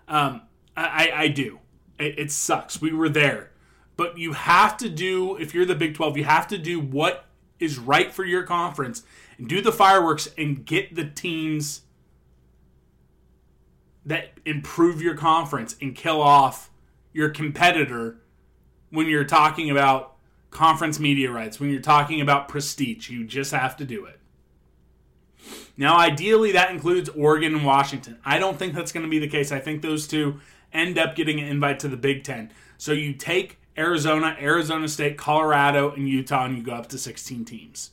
Um, 0.06 0.42
I, 0.76 1.10
I, 1.14 1.28
do. 1.28 1.60
It, 1.98 2.18
it 2.18 2.30
sucks. 2.30 2.80
We 2.80 2.92
were 2.92 3.08
there 3.08 3.52
but 3.96 4.18
you 4.18 4.32
have 4.32 4.76
to 4.78 4.88
do 4.88 5.36
if 5.36 5.54
you're 5.54 5.66
the 5.66 5.74
Big 5.74 5.94
12, 5.94 6.16
you 6.16 6.24
have 6.24 6.48
to 6.48 6.58
do 6.58 6.80
what 6.80 7.26
is 7.58 7.78
right 7.78 8.12
for 8.12 8.24
your 8.24 8.42
conference 8.42 9.02
and 9.38 9.48
do 9.48 9.60
the 9.60 9.72
fireworks 9.72 10.28
and 10.36 10.64
get 10.64 10.94
the 10.94 11.04
teams 11.04 11.82
that 14.04 14.32
improve 14.44 15.00
your 15.00 15.14
conference 15.14 15.76
and 15.80 15.94
kill 15.94 16.20
off 16.20 16.70
your 17.12 17.28
competitor 17.28 18.18
when 18.92 19.08
you're 19.08 19.24
talking 19.24 19.70
about 19.70 20.12
conference 20.52 21.00
media 21.00 21.32
rights, 21.32 21.58
when 21.58 21.70
you're 21.70 21.80
talking 21.80 22.20
about 22.20 22.46
prestige. 22.48 23.10
You 23.10 23.24
just 23.24 23.50
have 23.50 23.76
to 23.78 23.84
do 23.84 24.04
it. 24.04 24.20
Now, 25.76 25.98
ideally, 25.98 26.52
that 26.52 26.70
includes 26.70 27.08
Oregon 27.08 27.54
and 27.56 27.64
Washington. 27.64 28.18
I 28.24 28.38
don't 28.38 28.58
think 28.58 28.74
that's 28.74 28.92
going 28.92 29.04
to 29.04 29.10
be 29.10 29.18
the 29.18 29.28
case. 29.28 29.50
I 29.50 29.58
think 29.58 29.82
those 29.82 30.06
two 30.06 30.38
end 30.72 30.98
up 30.98 31.16
getting 31.16 31.40
an 31.40 31.46
invite 31.46 31.80
to 31.80 31.88
the 31.88 31.96
Big 31.96 32.22
Ten. 32.22 32.52
So 32.76 32.92
you 32.92 33.14
take 33.14 33.58
Arizona, 33.76 34.36
Arizona 34.38 34.86
State, 34.86 35.16
Colorado, 35.16 35.90
and 35.92 36.08
Utah, 36.08 36.44
and 36.44 36.56
you 36.56 36.62
go 36.62 36.72
up 36.72 36.88
to 36.90 36.98
16 36.98 37.44
teams. 37.46 37.90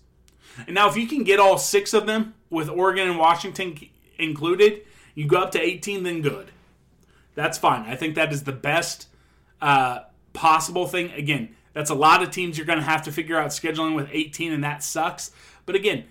And 0.67 0.75
now, 0.75 0.89
if 0.89 0.97
you 0.97 1.07
can 1.07 1.23
get 1.23 1.39
all 1.39 1.57
six 1.57 1.93
of 1.93 2.05
them 2.05 2.35
with 2.49 2.69
Oregon 2.69 3.09
and 3.09 3.17
Washington 3.17 3.79
included, 4.17 4.81
you 5.15 5.25
go 5.25 5.37
up 5.37 5.51
to 5.51 5.61
18, 5.61 6.03
then 6.03 6.21
good. 6.21 6.51
That's 7.35 7.57
fine. 7.57 7.89
I 7.89 7.95
think 7.95 8.15
that 8.15 8.33
is 8.33 8.43
the 8.43 8.51
best 8.51 9.07
uh, 9.61 9.99
possible 10.33 10.87
thing. 10.87 11.11
Again, 11.11 11.55
that's 11.73 11.89
a 11.89 11.95
lot 11.95 12.23
of 12.23 12.31
teams 12.31 12.57
you're 12.57 12.65
going 12.65 12.79
to 12.79 12.85
have 12.85 13.03
to 13.03 13.11
figure 13.11 13.37
out 13.37 13.49
scheduling 13.49 13.95
with 13.95 14.09
18, 14.11 14.51
and 14.51 14.63
that 14.63 14.83
sucks. 14.83 15.31
But 15.65 15.75
again, 15.75 16.05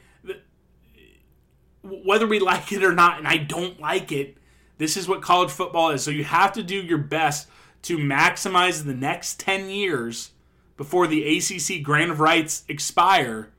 whether 1.83 2.27
we 2.27 2.39
like 2.39 2.73
it 2.73 2.85
or 2.85 2.95
not, 2.95 3.19
and 3.19 3.27
I 3.27 3.37
don't 3.39 3.81
like 3.81 4.13
it, 4.13 4.37
this 4.79 4.97
is 4.97 5.09
what 5.09 5.23
college 5.23 5.51
football 5.51 5.91
is. 5.91 6.03
So 6.03 6.11
you 6.11 6.25
have 6.25 6.53
to 6.53 6.63
do 6.63 6.77
your 6.77 6.99
best 6.99 7.49
to 7.83 7.99
maximize 7.99 8.85
the 8.85 8.95
next 8.95 9.41
10 9.41 9.69
years 9.69 10.31
before 10.77 11.07
the 11.07 11.37
ACC 11.37 11.83
grant 11.83 12.11
of 12.11 12.21
rights 12.21 12.65
expire 12.69 13.51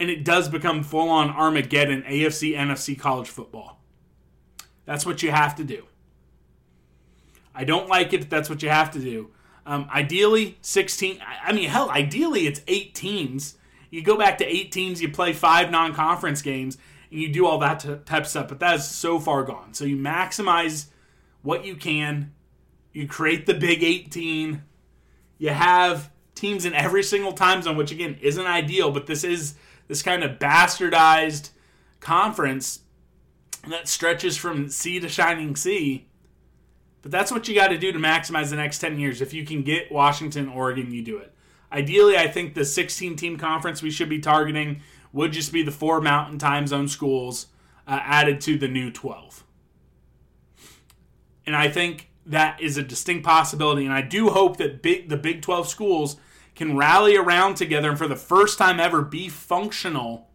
and 0.00 0.08
it 0.08 0.24
does 0.24 0.48
become 0.48 0.82
full 0.82 1.10
on 1.10 1.30
Armageddon 1.30 2.02
AFC 2.02 2.56
NFC 2.56 2.98
college 2.98 3.28
football. 3.28 3.78
That's 4.86 5.04
what 5.04 5.22
you 5.22 5.30
have 5.30 5.54
to 5.56 5.64
do. 5.64 5.84
I 7.54 7.64
don't 7.64 7.88
like 7.88 8.14
it, 8.14 8.30
that's 8.30 8.48
what 8.48 8.62
you 8.62 8.70
have 8.70 8.90
to 8.92 8.98
do. 8.98 9.30
Um, 9.70 9.88
ideally, 9.94 10.58
16. 10.62 11.20
I 11.44 11.52
mean, 11.52 11.68
hell, 11.68 11.90
ideally, 11.90 12.48
it's 12.48 12.60
eight 12.66 12.92
teams. 12.92 13.54
You 13.88 14.02
go 14.02 14.18
back 14.18 14.38
to 14.38 14.44
eight 14.44 14.72
teams, 14.72 15.00
you 15.00 15.08
play 15.08 15.32
five 15.32 15.70
non 15.70 15.94
conference 15.94 16.42
games, 16.42 16.76
and 17.08 17.20
you 17.20 17.32
do 17.32 17.46
all 17.46 17.58
that 17.58 18.04
type 18.04 18.22
of 18.22 18.26
stuff. 18.26 18.48
But 18.48 18.58
that 18.58 18.80
is 18.80 18.88
so 18.88 19.20
far 19.20 19.44
gone. 19.44 19.72
So 19.72 19.84
you 19.84 19.96
maximize 19.96 20.86
what 21.42 21.64
you 21.64 21.76
can. 21.76 22.32
You 22.92 23.06
create 23.06 23.46
the 23.46 23.54
Big 23.54 23.84
18. 23.84 24.60
You 25.38 25.50
have 25.50 26.10
teams 26.34 26.64
in 26.64 26.74
every 26.74 27.04
single 27.04 27.32
time 27.32 27.62
zone, 27.62 27.76
which 27.76 27.92
again 27.92 28.18
isn't 28.20 28.44
ideal, 28.44 28.90
but 28.90 29.06
this 29.06 29.22
is 29.22 29.54
this 29.86 30.02
kind 30.02 30.24
of 30.24 30.40
bastardized 30.40 31.50
conference 32.00 32.80
that 33.68 33.86
stretches 33.86 34.36
from 34.36 34.68
sea 34.68 34.98
to 34.98 35.08
shining 35.08 35.54
sea. 35.54 36.08
But 37.02 37.10
that's 37.10 37.32
what 37.32 37.48
you 37.48 37.54
got 37.54 37.68
to 37.68 37.78
do 37.78 37.92
to 37.92 37.98
maximize 37.98 38.50
the 38.50 38.56
next 38.56 38.78
10 38.78 38.98
years. 38.98 39.20
If 39.20 39.32
you 39.32 39.44
can 39.44 39.62
get 39.62 39.90
Washington, 39.90 40.48
Oregon, 40.48 40.92
you 40.92 41.02
do 41.02 41.16
it. 41.16 41.32
Ideally, 41.72 42.16
I 42.16 42.28
think 42.28 42.54
the 42.54 42.64
16 42.64 43.16
team 43.16 43.38
conference 43.38 43.82
we 43.82 43.90
should 43.90 44.08
be 44.08 44.18
targeting 44.18 44.82
would 45.12 45.32
just 45.32 45.52
be 45.52 45.62
the 45.62 45.70
four 45.70 46.00
mountain 46.00 46.38
time 46.38 46.66
zone 46.66 46.88
schools 46.88 47.46
uh, 47.86 48.00
added 48.02 48.40
to 48.42 48.58
the 48.58 48.68
new 48.68 48.90
12. 48.90 49.44
And 51.46 51.56
I 51.56 51.68
think 51.68 52.10
that 52.26 52.60
is 52.60 52.76
a 52.76 52.82
distinct 52.82 53.24
possibility. 53.24 53.84
And 53.84 53.94
I 53.94 54.02
do 54.02 54.30
hope 54.30 54.56
that 54.58 54.82
big, 54.82 55.08
the 55.08 55.16
Big 55.16 55.42
12 55.42 55.68
schools 55.68 56.16
can 56.54 56.76
rally 56.76 57.16
around 57.16 57.54
together 57.54 57.88
and 57.88 57.98
for 57.98 58.08
the 58.08 58.16
first 58.16 58.58
time 58.58 58.78
ever 58.78 59.02
be 59.02 59.28
functional 59.28 60.28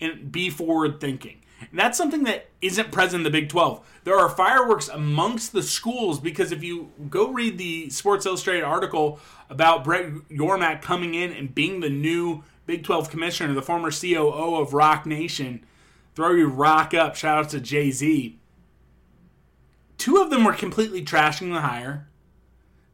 and 0.00 0.30
be 0.30 0.48
forward 0.50 1.00
thinking. 1.00 1.41
That's 1.72 1.98
something 1.98 2.24
that 2.24 2.48
isn't 2.60 2.92
present 2.92 3.20
in 3.20 3.24
the 3.24 3.30
Big 3.30 3.48
12. 3.48 3.84
There 4.04 4.18
are 4.18 4.28
fireworks 4.28 4.88
amongst 4.88 5.52
the 5.52 5.62
schools 5.62 6.20
because 6.20 6.52
if 6.52 6.62
you 6.62 6.90
go 7.10 7.30
read 7.32 7.58
the 7.58 7.90
Sports 7.90 8.26
Illustrated 8.26 8.64
article 8.64 9.20
about 9.50 9.84
Brett 9.84 10.12
Yormark 10.30 10.82
coming 10.82 11.14
in 11.14 11.32
and 11.32 11.54
being 11.54 11.80
the 11.80 11.90
new 11.90 12.42
Big 12.66 12.84
12 12.84 13.10
commissioner, 13.10 13.52
the 13.54 13.62
former 13.62 13.90
COO 13.90 14.56
of 14.56 14.74
Roc 14.74 15.06
Nation, 15.06 15.64
throw 16.14 16.32
your 16.32 16.48
rock 16.48 16.94
up. 16.94 17.16
Shout 17.16 17.38
out 17.38 17.50
to 17.50 17.60
Jay 17.60 17.90
Z. 17.90 18.38
Two 19.98 20.16
of 20.16 20.30
them 20.30 20.44
were 20.44 20.52
completely 20.52 21.04
trashing 21.04 21.52
the 21.52 21.60
hire. 21.60 22.08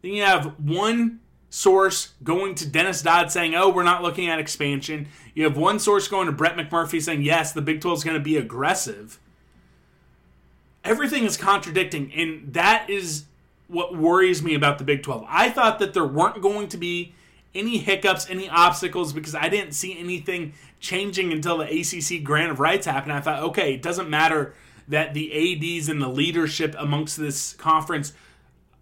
Then 0.02 0.12
you 0.12 0.22
have 0.22 0.58
one 0.58 1.20
source 1.50 2.12
going 2.23 2.55
to 2.57 2.69
Dennis 2.69 3.02
Dodd 3.02 3.33
saying, 3.33 3.55
oh, 3.55 3.71
we're 3.71 3.83
not 3.83 4.02
looking 4.02 4.28
at 4.28 4.38
expansion. 4.38 5.09
You 5.35 5.45
have 5.45 5.57
one 5.57 5.78
source 5.78 6.09
going 6.09 6.26
to 6.26 6.33
Brett 6.33 6.57
McMurphy 6.57 7.00
saying, 7.00 7.23
yes, 7.23 7.52
the 7.52 7.62
Big 7.62 7.81
12 7.81 7.99
is 7.99 8.05
going 8.05 8.17
to 8.17 8.23
be 8.23 8.37
aggressive. 8.37 9.19
Everything 10.85 11.25
is 11.25 11.37
contradicting, 11.37 12.12
and 12.12 12.52
that 12.52 12.88
is 12.88 13.25
what 13.67 13.97
worries 13.97 14.43
me 14.43 14.55
about 14.55 14.78
the 14.78 14.85
Big 14.85 15.02
12. 15.02 15.25
I 15.28 15.50
thought 15.50 15.78
that 15.81 15.95
there 15.95 16.07
weren't 16.07 16.40
going 16.40 16.69
to 16.69 16.76
be 16.76 17.12
any 17.55 17.78
hiccups, 17.78 18.28
any 18.31 18.49
obstacles, 18.49 19.12
because 19.12 19.35
I 19.35 19.49
didn't 19.49 19.73
see 19.73 19.99
anything 19.99 20.52
changing 20.81 21.33
until 21.33 21.59
the 21.59 21.64
ACC 21.64 22.23
grant 22.23 22.52
of 22.52 22.61
rights 22.61 22.87
happened. 22.87 23.12
I 23.12 23.21
thought, 23.21 23.43
okay, 23.43 23.75
it 23.75 23.83
doesn't 23.83 24.09
matter 24.09 24.55
that 24.87 25.12
the 25.12 25.76
ADs 25.76 25.88
and 25.88 26.00
the 26.00 26.09
leadership 26.09 26.75
amongst 26.78 27.19
this 27.19 27.52
conference 27.55 28.12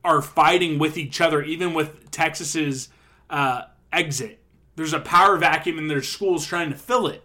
are 0.07 0.23
fighting 0.23 0.79
with 0.79 0.97
each 0.97 1.21
other, 1.21 1.43
even 1.43 1.75
with 1.75 2.11
Texas's 2.11 2.89
uh, 3.29 3.63
exit. 3.93 4.39
There's 4.77 4.93
a 4.93 5.01
power 5.01 5.37
vacuum, 5.37 5.79
and 5.79 5.91
there's 5.91 6.09
schools 6.09 6.47
trying 6.47 6.71
to 6.71 6.77
fill 6.77 7.09
it. 7.09 7.23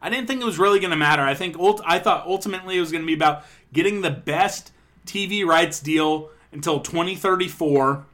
I 0.00 0.10
didn't 0.10 0.26
think 0.26 0.42
it 0.42 0.44
was 0.44 0.58
really 0.58 0.80
going 0.80 0.90
to 0.90 0.96
matter. 0.96 1.22
I 1.22 1.34
think 1.34 1.58
ult- 1.58 1.80
I 1.86 1.98
thought 1.98 2.26
ultimately 2.26 2.76
it 2.76 2.80
was 2.80 2.92
going 2.92 3.02
to 3.02 3.06
be 3.06 3.14
about 3.14 3.44
getting 3.72 4.00
the 4.00 4.10
best 4.10 4.72
TV 5.06 5.44
rights 5.46 5.80
deal 5.80 6.30
until 6.50 6.80
2034 6.80 8.04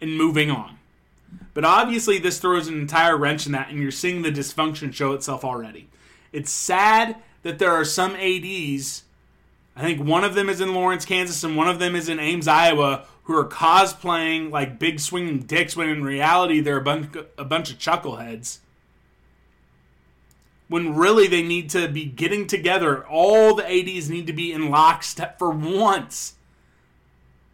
and 0.00 0.16
moving 0.16 0.50
on. 0.50 0.78
But 1.54 1.64
obviously, 1.64 2.18
this 2.18 2.38
throws 2.38 2.68
an 2.68 2.78
entire 2.78 3.16
wrench 3.16 3.46
in 3.46 3.52
that, 3.52 3.70
and 3.70 3.80
you're 3.80 3.90
seeing 3.90 4.22
the 4.22 4.30
dysfunction 4.30 4.92
show 4.92 5.12
itself 5.12 5.44
already. 5.44 5.88
It's 6.30 6.52
sad 6.52 7.16
that 7.42 7.58
there 7.58 7.72
are 7.72 7.84
some 7.84 8.14
ADs 8.14 9.04
I 9.78 9.82
think 9.82 10.04
one 10.04 10.24
of 10.24 10.34
them 10.34 10.48
is 10.48 10.60
in 10.60 10.74
Lawrence, 10.74 11.04
Kansas, 11.04 11.44
and 11.44 11.56
one 11.56 11.68
of 11.68 11.78
them 11.78 11.94
is 11.94 12.08
in 12.08 12.18
Ames, 12.18 12.48
Iowa, 12.48 13.04
who 13.22 13.36
are 13.38 13.48
cosplaying 13.48 14.50
like 14.50 14.80
big 14.80 14.98
swinging 14.98 15.38
dicks 15.38 15.76
when 15.76 15.88
in 15.88 16.02
reality 16.02 16.58
they're 16.58 16.78
a 16.78 16.82
bunch, 16.82 17.14
a 17.38 17.44
bunch 17.44 17.70
of 17.70 17.78
chuckleheads. 17.78 18.58
When 20.66 20.96
really 20.96 21.28
they 21.28 21.44
need 21.44 21.70
to 21.70 21.86
be 21.86 22.06
getting 22.06 22.48
together, 22.48 23.06
all 23.06 23.54
the 23.54 23.64
ADs 23.64 24.10
need 24.10 24.26
to 24.26 24.32
be 24.32 24.52
in 24.52 24.68
lockstep 24.68 25.38
for 25.38 25.50
once. 25.50 26.34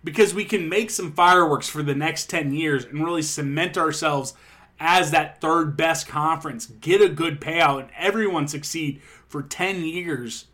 Because 0.02 0.32
we 0.32 0.46
can 0.46 0.66
make 0.66 0.88
some 0.88 1.12
fireworks 1.12 1.68
for 1.68 1.82
the 1.82 1.94
next 1.94 2.30
10 2.30 2.54
years 2.54 2.86
and 2.86 3.04
really 3.04 3.22
cement 3.22 3.76
ourselves 3.76 4.32
as 4.80 5.10
that 5.10 5.42
third 5.42 5.76
best 5.76 6.08
conference, 6.08 6.66
get 6.80 7.02
a 7.02 7.08
good 7.10 7.38
payout, 7.38 7.80
and 7.80 7.90
everyone 7.98 8.48
succeed 8.48 9.02
for 9.28 9.42
10 9.42 9.84
years 9.84 10.46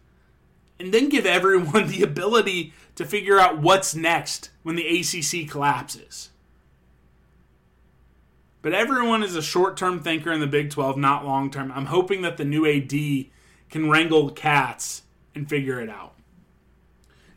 and 0.80 0.94
then 0.94 1.10
give 1.10 1.26
everyone 1.26 1.86
the 1.88 2.02
ability 2.02 2.72
to 2.96 3.04
figure 3.04 3.38
out 3.38 3.58
what's 3.58 3.94
next 3.94 4.50
when 4.62 4.76
the 4.76 4.86
ACC 4.86 5.48
collapses. 5.48 6.30
But 8.62 8.74
everyone 8.74 9.22
is 9.22 9.36
a 9.36 9.42
short 9.42 9.76
term 9.76 10.00
thinker 10.00 10.32
in 10.32 10.40
the 10.40 10.46
Big 10.46 10.70
12, 10.70 10.96
not 10.96 11.24
long 11.24 11.50
term. 11.50 11.70
I'm 11.74 11.86
hoping 11.86 12.22
that 12.22 12.36
the 12.36 12.44
new 12.44 12.66
AD 12.66 12.92
can 13.70 13.88
wrangle 13.88 14.30
cats 14.30 15.02
and 15.34 15.48
figure 15.48 15.80
it 15.80 15.88
out. 15.88 16.14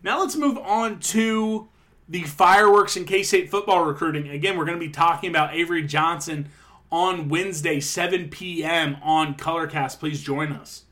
Now 0.02 0.20
let's 0.20 0.36
move 0.36 0.58
on 0.58 1.00
to 1.00 1.70
the 2.10 2.24
fireworks 2.24 2.98
in 2.98 3.06
K 3.06 3.24
State 3.24 3.50
football 3.50 3.86
recruiting. 3.86 4.28
Again, 4.30 4.58
we're 4.58 4.66
going 4.66 4.80
to 4.80 4.86
be 4.86 4.92
talking 4.92 5.30
about 5.30 5.54
Avery 5.54 5.84
Johnson 5.84 6.50
on 6.92 7.30
Wednesday, 7.30 7.80
7 7.80 8.30
p.m. 8.30 8.98
on 9.02 9.36
Colorcast. 9.36 10.00
Please 10.00 10.22
join 10.22 10.52
us. 10.52 10.83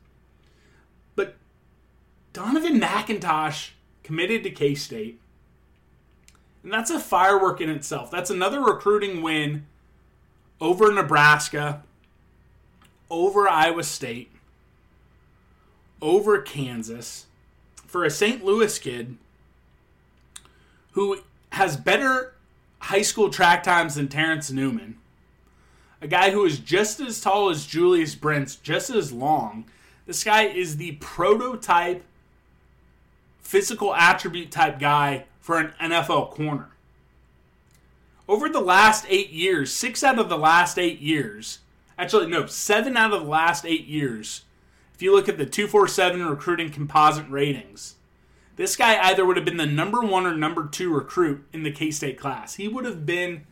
Donovan 2.32 2.80
McIntosh 2.80 3.70
committed 4.02 4.42
to 4.44 4.50
K 4.50 4.74
State. 4.74 5.20
And 6.62 6.72
that's 6.72 6.90
a 6.90 7.00
firework 7.00 7.60
in 7.60 7.68
itself. 7.68 8.10
That's 8.10 8.30
another 8.30 8.60
recruiting 8.60 9.22
win 9.22 9.66
over 10.60 10.92
Nebraska, 10.92 11.82
over 13.10 13.48
Iowa 13.48 13.82
State, 13.82 14.30
over 16.00 16.40
Kansas 16.40 17.26
for 17.86 18.04
a 18.04 18.10
St. 18.10 18.44
Louis 18.44 18.78
kid 18.78 19.16
who 20.92 21.18
has 21.50 21.76
better 21.76 22.34
high 22.78 23.02
school 23.02 23.28
track 23.28 23.62
times 23.62 23.96
than 23.96 24.08
Terrence 24.08 24.50
Newman. 24.50 24.96
A 26.00 26.08
guy 26.08 26.30
who 26.30 26.44
is 26.44 26.58
just 26.58 27.00
as 27.00 27.20
tall 27.20 27.50
as 27.50 27.66
Julius 27.66 28.14
Brents, 28.14 28.56
just 28.56 28.90
as 28.90 29.12
long. 29.12 29.64
This 30.06 30.24
guy 30.24 30.44
is 30.44 30.76
the 30.76 30.92
prototype 30.92 32.04
physical 33.42 33.94
attribute 33.94 34.50
type 34.50 34.78
guy 34.78 35.24
for 35.40 35.58
an 35.58 35.74
NFL 35.80 36.30
corner. 36.30 36.70
Over 38.28 38.48
the 38.48 38.60
last 38.60 39.04
eight 39.08 39.30
years, 39.30 39.72
six 39.72 40.02
out 40.02 40.18
of 40.18 40.28
the 40.28 40.38
last 40.38 40.78
eight 40.78 41.00
years, 41.00 41.58
actually, 41.98 42.28
no, 42.28 42.46
seven 42.46 42.96
out 42.96 43.12
of 43.12 43.22
the 43.22 43.28
last 43.28 43.66
eight 43.66 43.86
years, 43.86 44.44
if 44.94 45.02
you 45.02 45.14
look 45.14 45.28
at 45.28 45.36
the 45.36 45.44
247 45.44 46.24
recruiting 46.24 46.70
composite 46.70 47.28
ratings, 47.28 47.96
this 48.56 48.76
guy 48.76 48.98
either 49.08 49.24
would 49.26 49.36
have 49.36 49.44
been 49.44 49.56
the 49.56 49.66
number 49.66 50.00
one 50.00 50.24
or 50.24 50.34
number 50.34 50.66
two 50.66 50.94
recruit 50.94 51.44
in 51.52 51.64
the 51.64 51.72
K 51.72 51.90
State 51.90 52.18
class. 52.18 52.54
He 52.54 52.68
would 52.68 52.84
have 52.84 53.04
been 53.04 53.44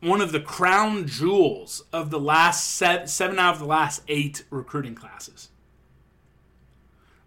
one 0.00 0.20
of 0.20 0.30
the 0.30 0.40
crown 0.40 1.06
jewels 1.06 1.84
of 1.92 2.10
the 2.10 2.20
last 2.20 2.68
seven 2.74 3.38
out 3.38 3.54
of 3.54 3.58
the 3.58 3.66
last 3.66 4.02
eight 4.08 4.44
recruiting 4.50 4.94
classes 4.94 5.48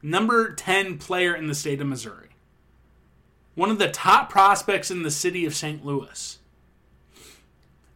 number 0.02 0.54
10 0.54 0.98
player 0.98 1.36
in 1.36 1.48
the 1.48 1.56
state 1.56 1.82
of 1.82 1.88
Missouri, 1.88 2.30
one 3.56 3.70
of 3.70 3.80
the 3.80 3.90
top 3.90 4.30
prospects 4.30 4.92
in 4.92 5.04
the 5.04 5.12
city 5.12 5.46
of 5.46 5.56
St. 5.56 5.86
Louis. 5.86 6.40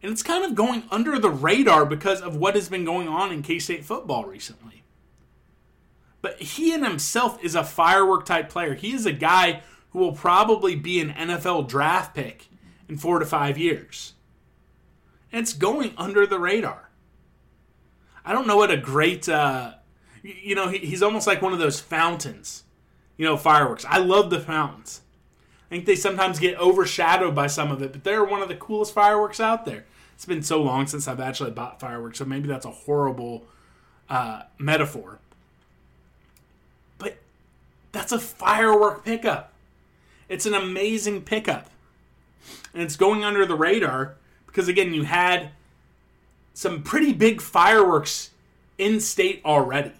And 0.02 0.12
it's 0.12 0.22
kind 0.22 0.44
of 0.44 0.54
going 0.54 0.82
under 0.90 1.18
the 1.18 1.30
radar 1.30 1.86
because 1.86 2.20
of 2.20 2.36
what 2.36 2.56
has 2.56 2.68
been 2.68 2.84
going 2.84 3.08
on 3.08 3.32
in 3.32 3.42
K 3.42 3.58
State 3.58 3.86
football 3.86 4.26
recently. 4.26 4.82
But 6.20 6.40
he 6.40 6.74
in 6.74 6.84
himself 6.84 7.42
is 7.42 7.54
a 7.54 7.64
firework 7.64 8.26
type 8.26 8.50
player. 8.50 8.74
He 8.74 8.92
is 8.92 9.06
a 9.06 9.12
guy 9.12 9.62
who 9.90 10.00
will 10.00 10.12
probably 10.12 10.76
be 10.76 11.00
an 11.00 11.10
NFL 11.10 11.68
draft 11.68 12.14
pick 12.14 12.48
in 12.88 12.98
four 12.98 13.18
to 13.18 13.24
five 13.24 13.56
years. 13.56 14.12
And 15.32 15.40
it's 15.40 15.52
going 15.52 15.94
under 15.96 16.26
the 16.26 16.38
radar. 16.38 16.90
I 18.24 18.32
don't 18.32 18.46
know 18.46 18.56
what 18.56 18.70
a 18.70 18.76
great 18.76 19.28
uh, 19.28 19.74
you 20.24 20.54
know, 20.54 20.68
he's 20.68 21.02
almost 21.02 21.26
like 21.26 21.42
one 21.42 21.52
of 21.52 21.58
those 21.58 21.80
fountains, 21.80 22.64
you 23.18 23.26
know, 23.26 23.36
fireworks. 23.36 23.84
I 23.84 23.98
love 23.98 24.30
the 24.30 24.40
fountains. 24.40 25.02
I 25.66 25.74
think 25.74 25.86
they 25.86 25.96
sometimes 25.96 26.38
get 26.38 26.58
overshadowed 26.58 27.34
by 27.34 27.46
some 27.46 27.70
of 27.70 27.82
it, 27.82 27.92
but 27.92 28.04
they're 28.04 28.24
one 28.24 28.40
of 28.40 28.48
the 28.48 28.56
coolest 28.56 28.94
fireworks 28.94 29.38
out 29.38 29.66
there. 29.66 29.84
It's 30.14 30.24
been 30.24 30.42
so 30.42 30.62
long 30.62 30.86
since 30.86 31.06
I've 31.06 31.20
actually 31.20 31.50
bought 31.50 31.80
fireworks, 31.80 32.18
so 32.18 32.24
maybe 32.24 32.48
that's 32.48 32.64
a 32.64 32.70
horrible 32.70 33.44
uh, 34.08 34.42
metaphor. 34.58 35.18
But 36.98 37.18
that's 37.92 38.12
a 38.12 38.18
firework 38.18 39.04
pickup. 39.04 39.52
It's 40.28 40.46
an 40.46 40.54
amazing 40.54 41.22
pickup. 41.22 41.68
And 42.72 42.82
it's 42.82 42.96
going 42.96 43.24
under 43.24 43.44
the 43.44 43.56
radar 43.56 44.14
because, 44.46 44.68
again, 44.68 44.94
you 44.94 45.02
had 45.02 45.50
some 46.54 46.82
pretty 46.82 47.12
big 47.12 47.40
fireworks 47.40 48.30
in 48.78 49.00
state 49.00 49.42
already. 49.44 49.92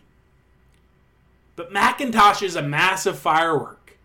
But 1.56 1.72
Macintosh 1.72 2.42
is 2.42 2.56
a 2.56 2.62
massive 2.62 3.18
firework. 3.18 3.96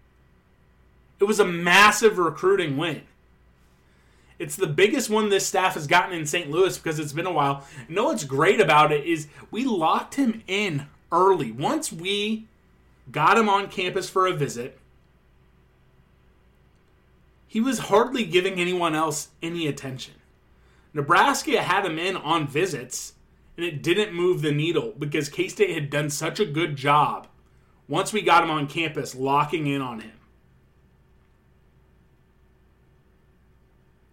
It 1.19 1.25
was 1.25 1.39
a 1.39 1.45
massive 1.45 2.17
recruiting 2.17 2.77
win. 2.77 3.01
It's 4.38 4.55
the 4.55 4.67
biggest 4.67 5.09
one 5.09 5.29
this 5.29 5.45
staff 5.45 5.73
has 5.73 5.85
gotten 5.85 6.17
in 6.17 6.25
St. 6.25 6.49
Louis 6.49 6.77
because 6.77 6.97
it's 6.97 7.12
been 7.12 7.25
a 7.25 7.31
while. 7.31 7.65
You 7.89 7.95
know 7.95 8.05
what's 8.05 8.23
great 8.23 8.62
about 8.62 8.91
it 8.91 9.05
is 9.05 9.27
we 9.51 9.65
locked 9.65 10.15
him 10.15 10.43
in 10.47 10.88
early. 11.12 11.51
Once 11.51 11.91
we 11.91 12.45
got 13.12 13.38
him 13.38 13.49
on 13.49 13.69
campus 13.69 14.09
for 14.09 14.27
a 14.27 14.33
visit, 14.33 14.79
he 17.47 17.59
was 17.59 17.79
hardly 17.79 18.23
giving 18.23 18.59
anyone 18.59 18.95
else 18.95 19.29
any 19.41 19.67
attention. 19.67 20.13
Nebraska 20.93 21.62
had 21.62 21.85
him 21.85 21.99
in 21.99 22.15
on 22.15 22.47
visits, 22.47 23.13
and 23.57 23.65
it 23.65 23.83
didn't 23.83 24.13
move 24.13 24.41
the 24.41 24.51
needle 24.51 24.93
because 24.97 25.27
K 25.27 25.49
State 25.49 25.73
had 25.73 25.89
done 25.89 26.09
such 26.09 26.39
a 26.39 26.45
good 26.45 26.77
job 26.77 27.27
once 27.89 28.13
we 28.13 28.21
got 28.21 28.43
him 28.43 28.52
on 28.52 28.67
campus 28.67 29.15
locking 29.15 29.67
in 29.67 29.82
on 29.82 29.99
him. 29.99 30.12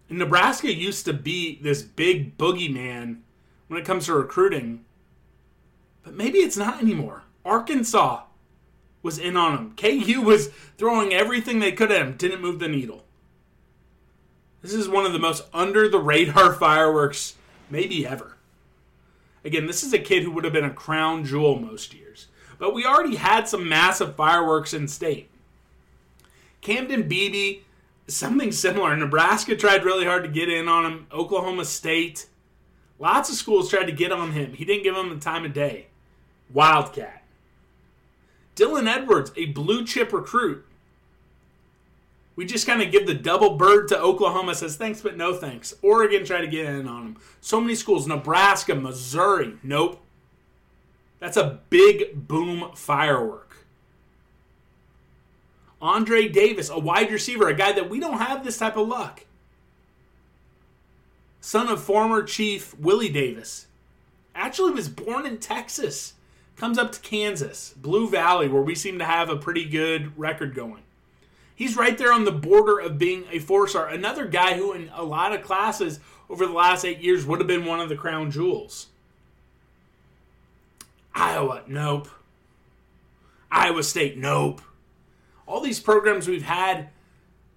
And 0.09 0.17
Nebraska 0.17 0.73
used 0.73 1.05
to 1.05 1.13
be 1.13 1.59
this 1.61 1.83
big 1.83 2.37
boogeyman 2.37 3.19
when 3.67 3.79
it 3.79 3.85
comes 3.85 4.07
to 4.07 4.15
recruiting, 4.15 4.83
but 6.03 6.15
maybe 6.15 6.39
it's 6.39 6.57
not 6.57 6.81
anymore. 6.81 7.23
Arkansas 7.45 8.23
was 9.03 9.19
in 9.19 9.37
on 9.37 9.57
him. 9.57 9.73
KU 9.75 10.21
was 10.21 10.47
throwing 10.77 11.13
everything 11.13 11.59
they 11.59 11.71
could 11.71 11.91
at 11.91 12.01
him, 12.01 12.17
didn't 12.17 12.41
move 12.41 12.59
the 12.59 12.67
needle. 12.67 13.05
This 14.61 14.73
is 14.73 14.89
one 14.89 15.05
of 15.05 15.13
the 15.13 15.19
most 15.19 15.45
under 15.53 15.87
the 15.87 15.99
radar 15.99 16.53
fireworks, 16.59 17.35
maybe 17.69 18.07
ever. 18.07 18.37
Again, 19.45 19.67
this 19.67 19.83
is 19.83 19.93
a 19.93 19.99
kid 19.99 20.23
who 20.23 20.31
would 20.31 20.43
have 20.45 20.53
been 20.53 20.65
a 20.65 20.71
crown 20.71 21.23
jewel 21.23 21.59
most 21.59 21.93
years. 21.93 22.27
But 22.59 22.73
we 22.73 22.85
already 22.85 23.15
had 23.15 23.47
some 23.47 23.69
massive 23.69 24.15
fireworks 24.15 24.73
in 24.73 24.87
state. 24.87 25.29
Camden 26.61 27.07
Beebe 27.07 27.61
something 28.07 28.51
similar. 28.51 28.95
Nebraska 28.95 29.55
tried 29.55 29.83
really 29.83 30.05
hard 30.05 30.23
to 30.23 30.29
get 30.29 30.49
in 30.49 30.67
on 30.67 30.85
him. 30.85 31.07
Oklahoma 31.11 31.65
State. 31.65 32.27
Lots 32.99 33.29
of 33.29 33.35
schools 33.35 33.69
tried 33.69 33.85
to 33.85 33.91
get 33.91 34.11
on 34.11 34.31
him. 34.31 34.53
He 34.53 34.65
didn't 34.65 34.83
give 34.83 34.95
them 34.95 35.09
the 35.09 35.19
time 35.19 35.45
of 35.45 35.53
day. 35.53 35.87
Wildcat. 36.51 37.23
Dylan 38.55 38.87
Edwards, 38.87 39.31
a 39.35 39.45
blue 39.47 39.85
chip 39.85 40.11
recruit. 40.11 40.65
We 42.35 42.45
just 42.45 42.67
kind 42.67 42.81
of 42.81 42.91
give 42.91 43.05
the 43.05 43.13
double 43.13 43.55
bird 43.55 43.87
to 43.89 43.99
Oklahoma, 43.99 44.55
says 44.55 44.77
thanks, 44.77 45.01
but 45.01 45.17
no 45.17 45.35
thanks. 45.35 45.73
Oregon 45.81 46.25
tried 46.25 46.41
to 46.41 46.47
get 46.47 46.65
in 46.65 46.87
on 46.87 47.03
him. 47.03 47.17
So 47.41 47.59
many 47.59 47.75
schools. 47.75 48.07
Nebraska, 48.07 48.75
Missouri. 48.75 49.53
Nope. 49.63 50.01
That's 51.19 51.37
a 51.37 51.59
big 51.69 52.27
boom 52.27 52.71
firework. 52.75 53.65
Andre 55.81 56.27
Davis, 56.27 56.69
a 56.69 56.79
wide 56.79 57.11
receiver, 57.11 57.47
a 57.47 57.53
guy 57.53 57.71
that 57.71 57.89
we 57.89 57.99
don't 57.99 58.19
have 58.19 58.43
this 58.43 58.57
type 58.57 58.77
of 58.77 58.87
luck. 58.87 59.25
Son 61.39 61.69
of 61.69 61.81
former 61.81 62.23
Chief 62.23 62.77
Willie 62.77 63.09
Davis. 63.09 63.67
Actually 64.35 64.73
was 64.73 64.89
born 64.89 65.25
in 65.25 65.37
Texas. 65.37 66.13
Comes 66.55 66.77
up 66.77 66.91
to 66.91 66.99
Kansas, 66.99 67.73
Blue 67.77 68.09
Valley, 68.09 68.47
where 68.47 68.61
we 68.61 68.75
seem 68.75 68.97
to 68.99 69.05
have 69.05 69.29
a 69.29 69.37
pretty 69.37 69.63
good 69.65 70.17
record 70.17 70.55
going. 70.55 70.81
He's 71.55 71.77
right 71.77 71.97
there 71.97 72.11
on 72.13 72.25
the 72.25 72.31
border 72.31 72.79
of 72.79 72.97
being 72.97 73.25
a 73.31 73.39
four 73.39 73.67
star. 73.67 73.87
Another 73.87 74.25
guy 74.25 74.55
who, 74.55 74.73
in 74.73 74.91
a 74.93 75.03
lot 75.03 75.33
of 75.33 75.43
classes 75.43 75.99
over 76.29 76.45
the 76.45 76.53
last 76.53 76.83
eight 76.83 76.99
years, 76.99 77.25
would 77.25 77.39
have 77.39 77.47
been 77.47 77.65
one 77.65 77.79
of 77.79 77.89
the 77.89 77.95
crown 77.95 78.29
jewels. 78.29 78.87
Iowa, 81.17 81.63
nope. 81.67 82.09
Iowa 83.51 83.83
State, 83.83 84.17
nope 84.17 84.61
all 85.47 85.61
these 85.61 85.79
programs 85.79 86.27
we've 86.27 86.43
had 86.43 86.89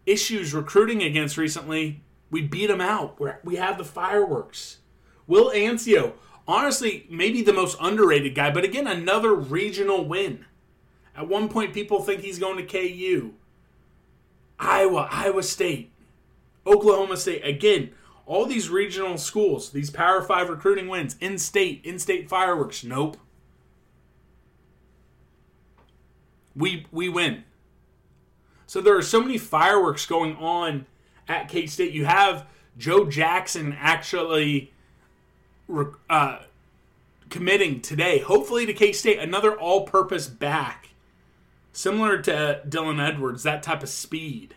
issues 0.06 0.54
recruiting 0.54 1.02
against 1.02 1.36
recently, 1.36 2.02
we 2.30 2.40
beat 2.40 2.68
them 2.68 2.80
out. 2.80 3.18
We're, 3.20 3.40
we 3.44 3.56
have 3.56 3.76
the 3.76 3.84
fireworks. 3.84 4.78
Will 5.26 5.50
Anciaux, 5.50 6.14
honestly, 6.46 7.06
maybe 7.10 7.42
the 7.42 7.52
most 7.52 7.76
underrated 7.80 8.34
guy, 8.34 8.50
but 8.50 8.64
again, 8.64 8.86
another 8.86 9.34
regional 9.34 10.04
win. 10.04 10.46
At 11.16 11.28
one 11.28 11.48
point, 11.48 11.74
people 11.74 12.02
think 12.02 12.22
he's 12.22 12.38
going 12.38 12.56
to 12.56 12.64
KU. 12.64 13.34
Iowa, 14.58 15.08
Iowa 15.10 15.42
State, 15.42 15.90
Oklahoma 16.66 17.16
State. 17.16 17.44
Again, 17.44 17.90
all 18.26 18.46
these 18.46 18.68
regional 18.68 19.18
schools, 19.18 19.70
these 19.70 19.90
Power 19.90 20.22
Five 20.22 20.48
recruiting 20.48 20.86
wins, 20.88 21.16
in 21.20 21.38
state, 21.38 21.80
in 21.84 21.98
state 21.98 22.28
fireworks. 22.28 22.84
Nope. 22.84 23.16
We 26.60 26.86
we 26.92 27.08
win. 27.08 27.44
So 28.66 28.80
there 28.80 28.96
are 28.96 29.02
so 29.02 29.20
many 29.20 29.38
fireworks 29.38 30.06
going 30.06 30.36
on 30.36 30.86
at 31.26 31.48
K 31.48 31.66
State. 31.66 31.92
You 31.92 32.04
have 32.04 32.46
Joe 32.78 33.06
Jackson 33.06 33.76
actually 33.78 34.72
uh, 36.08 36.38
committing 37.28 37.80
today, 37.80 38.18
hopefully 38.18 38.66
to 38.66 38.72
K 38.72 38.92
State, 38.92 39.18
another 39.18 39.58
all 39.58 39.84
purpose 39.84 40.28
back, 40.28 40.90
similar 41.72 42.20
to 42.22 42.62
Dylan 42.68 43.04
Edwards, 43.04 43.42
that 43.42 43.62
type 43.62 43.82
of 43.82 43.88
speed. 43.88 44.54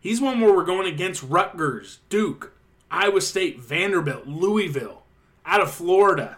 He's 0.00 0.20
one 0.20 0.40
where 0.40 0.54
we're 0.54 0.64
going 0.64 0.86
against 0.86 1.22
Rutgers, 1.22 1.98
Duke, 2.10 2.52
Iowa 2.90 3.22
State, 3.22 3.58
Vanderbilt, 3.58 4.26
Louisville, 4.26 5.02
out 5.46 5.62
of 5.62 5.70
Florida. 5.70 6.36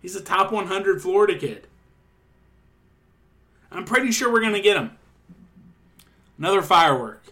He's 0.00 0.16
a 0.16 0.20
top 0.20 0.50
100 0.52 1.02
Florida 1.02 1.38
kid. 1.38 1.66
I'm 3.70 3.84
pretty 3.84 4.10
sure 4.10 4.32
we're 4.32 4.40
going 4.40 4.54
to 4.54 4.60
get 4.60 4.76
him. 4.76 4.92
Another 6.38 6.62
firework. 6.62 7.22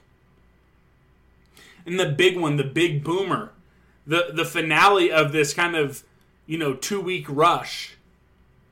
And 1.87 1.99
the 1.99 2.11
big 2.11 2.39
one, 2.39 2.57
the 2.57 2.65
big 2.65 3.03
boomer, 3.03 3.51
the 4.07 4.31
the 4.33 4.45
finale 4.45 5.11
of 5.11 5.33
this 5.33 5.55
kind 5.55 5.75
of, 5.75 6.05
you 6.47 6.59
know, 6.59 6.75
2-week 6.75 7.25
rush. 7.29 7.97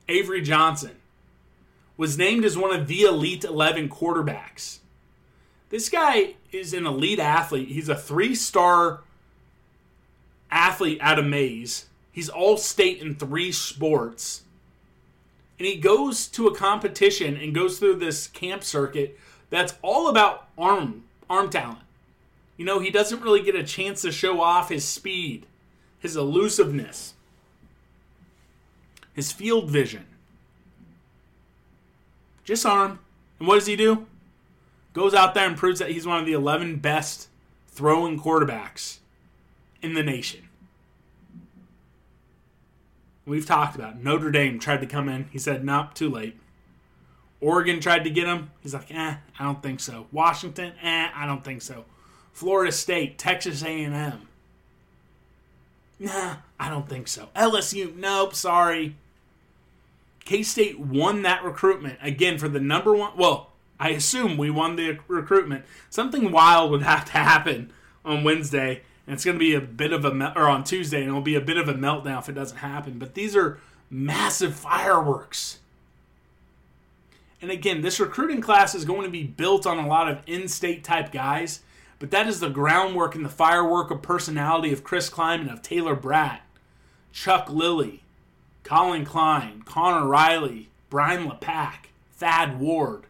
Avery 0.07 0.41
Johnson 0.41 0.97
was 1.97 2.17
named 2.17 2.45
as 2.45 2.55
one 2.55 2.73
of 2.73 2.87
the 2.87 3.01
elite 3.01 3.43
11 3.43 3.89
quarterbacks. 3.89 4.79
This 5.69 5.89
guy 5.89 6.35
is 6.51 6.73
an 6.73 6.85
elite 6.85 7.19
athlete. 7.19 7.69
He's 7.69 7.89
a 7.89 7.95
3-star 7.95 9.01
athlete 10.51 10.99
out 11.01 11.19
of 11.19 11.25
Maize. 11.25 11.86
He's 12.17 12.29
all 12.29 12.57
state 12.57 12.99
in 12.99 13.13
3 13.13 13.51
sports 13.51 14.41
and 15.59 15.67
he 15.67 15.75
goes 15.75 16.25
to 16.29 16.47
a 16.47 16.55
competition 16.55 17.37
and 17.37 17.53
goes 17.53 17.77
through 17.77 17.97
this 17.97 18.25
camp 18.25 18.63
circuit 18.63 19.19
that's 19.51 19.75
all 19.83 20.09
about 20.09 20.47
arm 20.57 21.03
arm 21.29 21.51
talent. 21.51 21.83
You 22.57 22.65
know, 22.65 22.79
he 22.79 22.89
doesn't 22.89 23.21
really 23.21 23.43
get 23.43 23.53
a 23.53 23.63
chance 23.63 24.01
to 24.01 24.11
show 24.11 24.41
off 24.41 24.69
his 24.69 24.83
speed, 24.83 25.45
his 25.99 26.15
elusiveness, 26.15 27.13
his 29.13 29.31
field 29.31 29.69
vision. 29.69 30.07
Just 32.43 32.65
arm. 32.65 32.97
And 33.37 33.47
what 33.47 33.59
does 33.59 33.67
he 33.67 33.75
do? 33.75 34.07
Goes 34.93 35.13
out 35.13 35.35
there 35.35 35.45
and 35.45 35.55
proves 35.55 35.77
that 35.77 35.91
he's 35.91 36.07
one 36.07 36.19
of 36.19 36.25
the 36.25 36.33
11 36.33 36.77
best 36.77 37.27
throwing 37.67 38.19
quarterbacks 38.19 38.97
in 39.83 39.93
the 39.93 40.01
nation. 40.01 40.46
We've 43.27 43.45
talked 43.45 43.75
about 43.75 44.01
Notre 44.01 44.31
Dame 44.31 44.57
tried 44.57 44.79
to 44.79 44.87
come 44.87 45.09
in. 45.09 45.25
He 45.25 45.37
said, 45.37 45.63
"Nope, 45.63 45.93
too 45.93 46.09
late." 46.09 46.39
Oregon 47.41 47.81
tried 47.81 48.05
to 48.05 48.09
get 48.09 48.25
him. 48.25 48.51
He's 48.61 48.73
like, 48.73 48.89
"Eh, 48.89 49.15
I 49.37 49.43
don't 49.43 49.61
think 49.61 49.81
so." 49.81 50.07
Washington, 50.13 50.73
eh, 50.81 51.09
I 51.13 51.25
don't 51.25 51.43
think 51.43 51.61
so. 51.61 51.85
Florida 52.31 52.71
State, 52.71 53.17
Texas 53.17 53.63
A&M. 53.63 54.29
Nah, 55.99 56.37
I 56.57 56.69
don't 56.69 56.87
think 56.87 57.09
so. 57.09 57.27
LSU, 57.35 57.93
nope, 57.95 58.33
sorry. 58.33 58.95
K 60.23 60.41
State 60.41 60.79
won 60.79 61.23
that 61.23 61.43
recruitment 61.43 61.99
again 62.01 62.37
for 62.37 62.47
the 62.47 62.61
number 62.61 62.95
one. 62.95 63.17
Well, 63.17 63.51
I 63.77 63.89
assume 63.89 64.37
we 64.37 64.49
won 64.49 64.77
the 64.77 64.99
recruitment. 65.07 65.65
Something 65.89 66.31
wild 66.31 66.71
would 66.71 66.83
have 66.83 67.05
to 67.05 67.11
happen 67.11 67.73
on 68.05 68.23
Wednesday 68.23 68.83
and 69.07 69.13
it's 69.13 69.23
going 69.23 69.35
to 69.35 69.39
be 69.39 69.55
a 69.55 69.61
bit 69.61 69.93
of 69.93 70.03
a 70.03 70.13
me- 70.13 70.33
or 70.35 70.49
on 70.49 70.65
Tuesday, 70.65 70.99
and 70.99 71.07
it'll 71.07 71.21
be 71.21 71.35
a 71.35 71.41
bit 71.41 71.57
of 71.57 71.69
a 71.69 71.73
meltdown 71.73 72.19
if 72.19 72.27
it 72.27 72.33
doesn't 72.33 72.57
happen. 72.57 72.99
But 72.99 73.13
these 73.13 73.35
are 73.37 73.57
massive 73.89 74.53
fireworks. 74.53 75.59
And 77.41 77.49
again, 77.49 77.81
this 77.81 77.99
recruiting 77.99 78.41
class 78.41 78.75
is 78.75 78.83
going 78.83 79.03
to 79.03 79.09
be 79.09 79.23
built 79.23 79.65
on 79.65 79.77
a 79.77 79.87
lot 79.87 80.09
of 80.09 80.19
in-state 80.27 80.83
type 80.83 81.11
guys, 81.13 81.61
but 81.99 82.11
that 82.11 82.27
is 82.27 82.41
the 82.41 82.49
groundwork 82.49 83.15
and 83.15 83.23
the 83.23 83.29
firework 83.29 83.91
of 83.91 84.01
personality 84.01 84.73
of 84.73 84.83
Chris 84.83 85.09
Klieman, 85.09 85.51
of 85.51 85.61
Taylor 85.61 85.95
Braet, 85.95 86.41
Chuck 87.13 87.49
Lilly, 87.49 88.01
Collin 88.63 89.05
Klein, 89.05 89.61
Connor 89.65 90.05
Riley, 90.05 90.67
Brian 90.89 91.27
LePack, 91.27 91.89
Thad 92.13 92.59
Ward. 92.59 93.03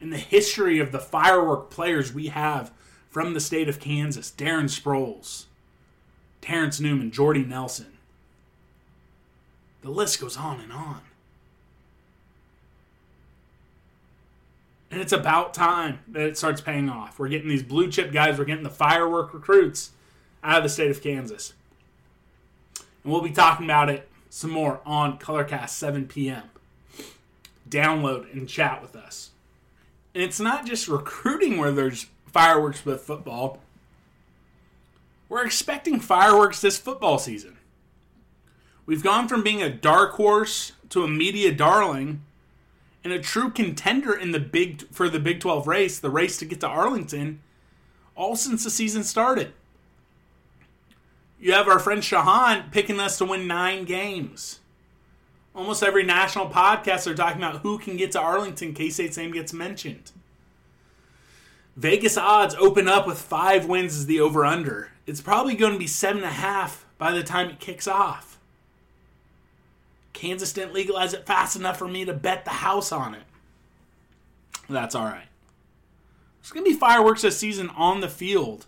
And 0.00 0.12
the 0.12 0.16
history 0.16 0.78
of 0.78 0.92
the 0.92 0.98
firework 0.98 1.70
players 1.70 2.12
we 2.12 2.28
have 2.28 2.72
from 3.12 3.34
the 3.34 3.40
state 3.40 3.68
of 3.68 3.78
Kansas, 3.78 4.32
Darren 4.34 4.64
Sproles, 4.64 5.44
Terrence 6.40 6.80
Newman, 6.80 7.10
Jordy 7.10 7.44
Nelson. 7.44 7.98
The 9.82 9.90
list 9.90 10.18
goes 10.18 10.38
on 10.38 10.60
and 10.60 10.72
on. 10.72 11.02
And 14.90 14.98
it's 15.02 15.12
about 15.12 15.52
time 15.52 15.98
that 16.08 16.22
it 16.22 16.38
starts 16.38 16.62
paying 16.62 16.88
off. 16.88 17.18
We're 17.18 17.28
getting 17.28 17.50
these 17.50 17.62
blue 17.62 17.90
chip 17.90 18.12
guys, 18.12 18.38
we're 18.38 18.46
getting 18.46 18.64
the 18.64 18.70
firework 18.70 19.34
recruits 19.34 19.90
out 20.42 20.56
of 20.56 20.62
the 20.62 20.70
state 20.70 20.90
of 20.90 21.02
Kansas. 21.02 21.52
And 23.04 23.12
we'll 23.12 23.20
be 23.20 23.30
talking 23.30 23.66
about 23.66 23.90
it 23.90 24.08
some 24.30 24.50
more 24.50 24.80
on 24.86 25.18
Colorcast 25.18 25.68
7 25.68 26.08
p.m. 26.08 26.44
Download 27.68 28.32
and 28.32 28.48
chat 28.48 28.80
with 28.80 28.96
us. 28.96 29.32
And 30.14 30.22
it's 30.22 30.40
not 30.40 30.64
just 30.64 30.88
recruiting 30.88 31.58
where 31.58 31.72
there's 31.72 32.06
fireworks 32.32 32.84
with 32.84 33.02
football. 33.02 33.60
We're 35.28 35.44
expecting 35.44 36.00
fireworks 36.00 36.60
this 36.60 36.78
football 36.78 37.18
season. 37.18 37.58
We've 38.84 39.02
gone 39.02 39.28
from 39.28 39.42
being 39.42 39.62
a 39.62 39.70
dark 39.70 40.12
horse 40.12 40.72
to 40.90 41.04
a 41.04 41.08
media 41.08 41.52
darling 41.52 42.22
and 43.04 43.12
a 43.12 43.18
true 43.18 43.50
contender 43.50 44.12
in 44.14 44.32
the 44.32 44.40
big 44.40 44.82
for 44.92 45.08
the 45.08 45.18
Big 45.18 45.40
12 45.40 45.66
race, 45.66 45.98
the 45.98 46.10
race 46.10 46.36
to 46.38 46.44
get 46.44 46.60
to 46.60 46.68
Arlington, 46.68 47.40
all 48.14 48.36
since 48.36 48.64
the 48.64 48.70
season 48.70 49.04
started. 49.04 49.52
You 51.40 51.52
have 51.52 51.66
our 51.66 51.78
friend 51.78 52.02
Shahan 52.02 52.70
picking 52.70 53.00
us 53.00 53.18
to 53.18 53.24
win 53.24 53.46
nine 53.46 53.84
games. 53.84 54.60
Almost 55.54 55.82
every 55.82 56.04
national 56.04 56.48
podcast 56.48 57.06
are 57.06 57.14
talking 57.14 57.42
about 57.42 57.62
who 57.62 57.78
can 57.78 57.96
get 57.96 58.12
to 58.12 58.20
Arlington. 58.20 58.74
K 58.74 58.90
State's 58.90 59.16
name 59.16 59.32
gets 59.32 59.52
mentioned. 59.52 60.12
Vegas 61.76 62.16
odds 62.16 62.54
open 62.56 62.86
up 62.86 63.06
with 63.06 63.18
five 63.18 63.66
wins 63.66 63.96
as 63.96 64.06
the 64.06 64.20
over 64.20 64.44
under. 64.44 64.90
It's 65.06 65.20
probably 65.20 65.54
going 65.54 65.72
to 65.72 65.78
be 65.78 65.86
seven 65.86 66.18
and 66.18 66.26
a 66.26 66.34
half 66.34 66.86
by 66.98 67.12
the 67.12 67.22
time 67.22 67.48
it 67.48 67.60
kicks 67.60 67.88
off. 67.88 68.38
Kansas 70.12 70.52
didn't 70.52 70.74
legalize 70.74 71.14
it 71.14 71.26
fast 71.26 71.56
enough 71.56 71.78
for 71.78 71.88
me 71.88 72.04
to 72.04 72.12
bet 72.12 72.44
the 72.44 72.50
house 72.50 72.92
on 72.92 73.14
it. 73.14 73.24
That's 74.68 74.94
all 74.94 75.06
right. 75.06 75.26
There's 76.40 76.52
going 76.52 76.64
to 76.64 76.70
be 76.70 76.76
fireworks 76.76 77.22
this 77.22 77.38
season 77.38 77.70
on 77.70 78.00
the 78.00 78.08
field 78.08 78.66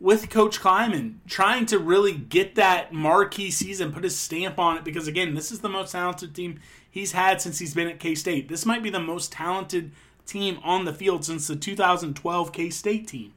with 0.00 0.28
Coach 0.28 0.60
Klieman, 0.60 1.14
trying 1.26 1.66
to 1.66 1.78
really 1.78 2.12
get 2.12 2.56
that 2.56 2.92
marquee 2.92 3.50
season, 3.50 3.92
put 3.92 4.04
his 4.04 4.18
stamp 4.18 4.58
on 4.58 4.76
it, 4.76 4.84
because 4.84 5.08
again, 5.08 5.34
this 5.34 5.50
is 5.50 5.60
the 5.60 5.68
most 5.68 5.92
talented 5.92 6.34
team 6.34 6.60
he's 6.90 7.12
had 7.12 7.40
since 7.40 7.58
he's 7.58 7.74
been 7.74 7.88
at 7.88 8.00
K 8.00 8.14
State. 8.14 8.48
This 8.48 8.66
might 8.66 8.82
be 8.82 8.90
the 8.90 9.00
most 9.00 9.32
talented 9.32 9.92
team 10.26 10.58
on 10.62 10.84
the 10.84 10.92
field 10.92 11.24
since 11.24 11.46
the 11.46 11.56
2012 11.56 12.52
K 12.52 12.70
State 12.70 13.08
team. 13.08 13.34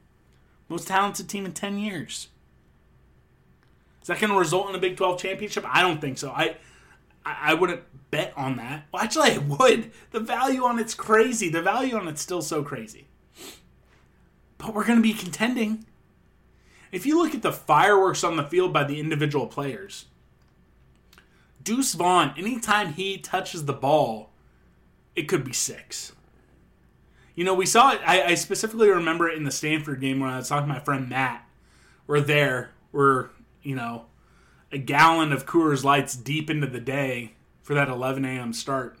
Most 0.68 0.88
talented 0.88 1.28
team 1.28 1.46
in 1.46 1.52
10 1.52 1.78
years. 1.78 2.28
Is 4.02 4.08
that 4.08 4.20
going 4.20 4.32
to 4.32 4.38
result 4.38 4.68
in 4.68 4.74
a 4.74 4.78
Big 4.78 4.96
12 4.96 5.20
championship? 5.20 5.64
I 5.66 5.82
don't 5.82 6.00
think 6.00 6.18
so. 6.18 6.30
I 6.30 6.56
I 7.24 7.54
wouldn't 7.54 7.82
bet 8.10 8.32
on 8.36 8.56
that. 8.56 8.86
Well, 8.92 9.02
actually, 9.02 9.32
I 9.32 9.38
would. 9.38 9.90
The 10.12 10.20
value 10.20 10.64
on 10.64 10.78
it's 10.78 10.94
crazy. 10.94 11.48
The 11.48 11.62
value 11.62 11.96
on 11.96 12.08
it's 12.08 12.22
still 12.22 12.42
so 12.42 12.62
crazy. 12.62 13.06
But 14.56 14.74
we're 14.74 14.86
going 14.86 14.98
to 14.98 15.02
be 15.02 15.12
contending. 15.12 15.84
If 16.90 17.04
you 17.04 17.22
look 17.22 17.34
at 17.34 17.42
the 17.42 17.52
fireworks 17.52 18.24
on 18.24 18.36
the 18.36 18.44
field 18.44 18.72
by 18.72 18.84
the 18.84 18.98
individual 18.98 19.46
players, 19.46 20.06
Deuce 21.62 21.92
Vaughn, 21.92 22.32
anytime 22.36 22.94
he 22.94 23.18
touches 23.18 23.66
the 23.66 23.74
ball, 23.74 24.30
it 25.14 25.28
could 25.28 25.44
be 25.44 25.52
six. 25.52 26.12
You 27.38 27.44
know, 27.44 27.54
we 27.54 27.66
saw 27.66 27.92
it. 27.92 28.00
I, 28.04 28.22
I 28.22 28.34
specifically 28.34 28.88
remember 28.88 29.28
it 29.28 29.36
in 29.36 29.44
the 29.44 29.52
Stanford 29.52 30.00
game 30.00 30.18
when 30.18 30.28
I 30.28 30.38
was 30.38 30.48
talking 30.48 30.66
to 30.66 30.74
my 30.74 30.80
friend 30.80 31.08
Matt. 31.08 31.48
We're 32.08 32.20
there. 32.20 32.70
We're, 32.90 33.28
you 33.62 33.76
know, 33.76 34.06
a 34.72 34.78
gallon 34.78 35.32
of 35.32 35.46
Coors 35.46 35.84
Lights 35.84 36.16
deep 36.16 36.50
into 36.50 36.66
the 36.66 36.80
day 36.80 37.34
for 37.62 37.74
that 37.74 37.88
11 37.88 38.24
a.m. 38.24 38.52
start. 38.52 38.98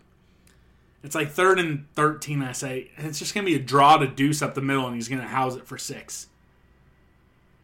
It's 1.02 1.16
like 1.16 1.30
third 1.30 1.58
and 1.58 1.86
13, 1.96 2.40
I 2.40 2.52
say. 2.52 2.92
And 2.96 3.08
it's 3.08 3.18
just 3.18 3.34
going 3.34 3.44
to 3.44 3.50
be 3.50 3.56
a 3.56 3.60
draw 3.60 3.96
to 3.96 4.06
deuce 4.06 4.40
up 4.40 4.54
the 4.54 4.62
middle, 4.62 4.86
and 4.86 4.94
he's 4.94 5.08
going 5.08 5.20
to 5.20 5.26
house 5.26 5.56
it 5.56 5.66
for 5.66 5.76
six. 5.76 6.28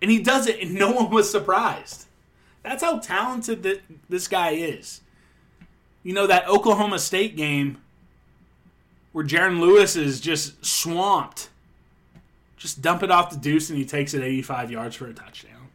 And 0.03 0.11
he 0.11 0.25
does 0.25 0.49
it, 0.49 0.61
and 0.61 0.75
no 0.75 0.91
one 0.97 1.09
was 1.09 1.31
surprised. 1.31 2.07
That's 2.65 2.83
how 2.83 2.99
talented 2.99 3.63
that 3.63 3.81
this 4.09 4.27
guy 4.27 4.51
is. 4.51 5.03
You 6.03 6.15
know, 6.15 6.27
that 6.27 6.49
Oklahoma 6.49 6.99
State 6.99 7.37
game 7.37 7.79
where 9.15 9.25
Jaron 9.25 9.61
Lewis 9.61 9.95
is 9.95 10.21
just 10.21 10.67
swamped. 10.67 11.49
Just 12.57 12.83
dump 12.83 13.05
it 13.05 13.13
off 13.13 13.31
the 13.31 13.37
deuce, 13.37 13.71
and 13.71 13.79
he 13.79 13.85
takes 13.85 14.13
it 14.13 14.25
85 14.25 14.73
yards 14.73 14.97
for 14.97 15.07
a 15.07 15.15
touchdown. 15.15 15.69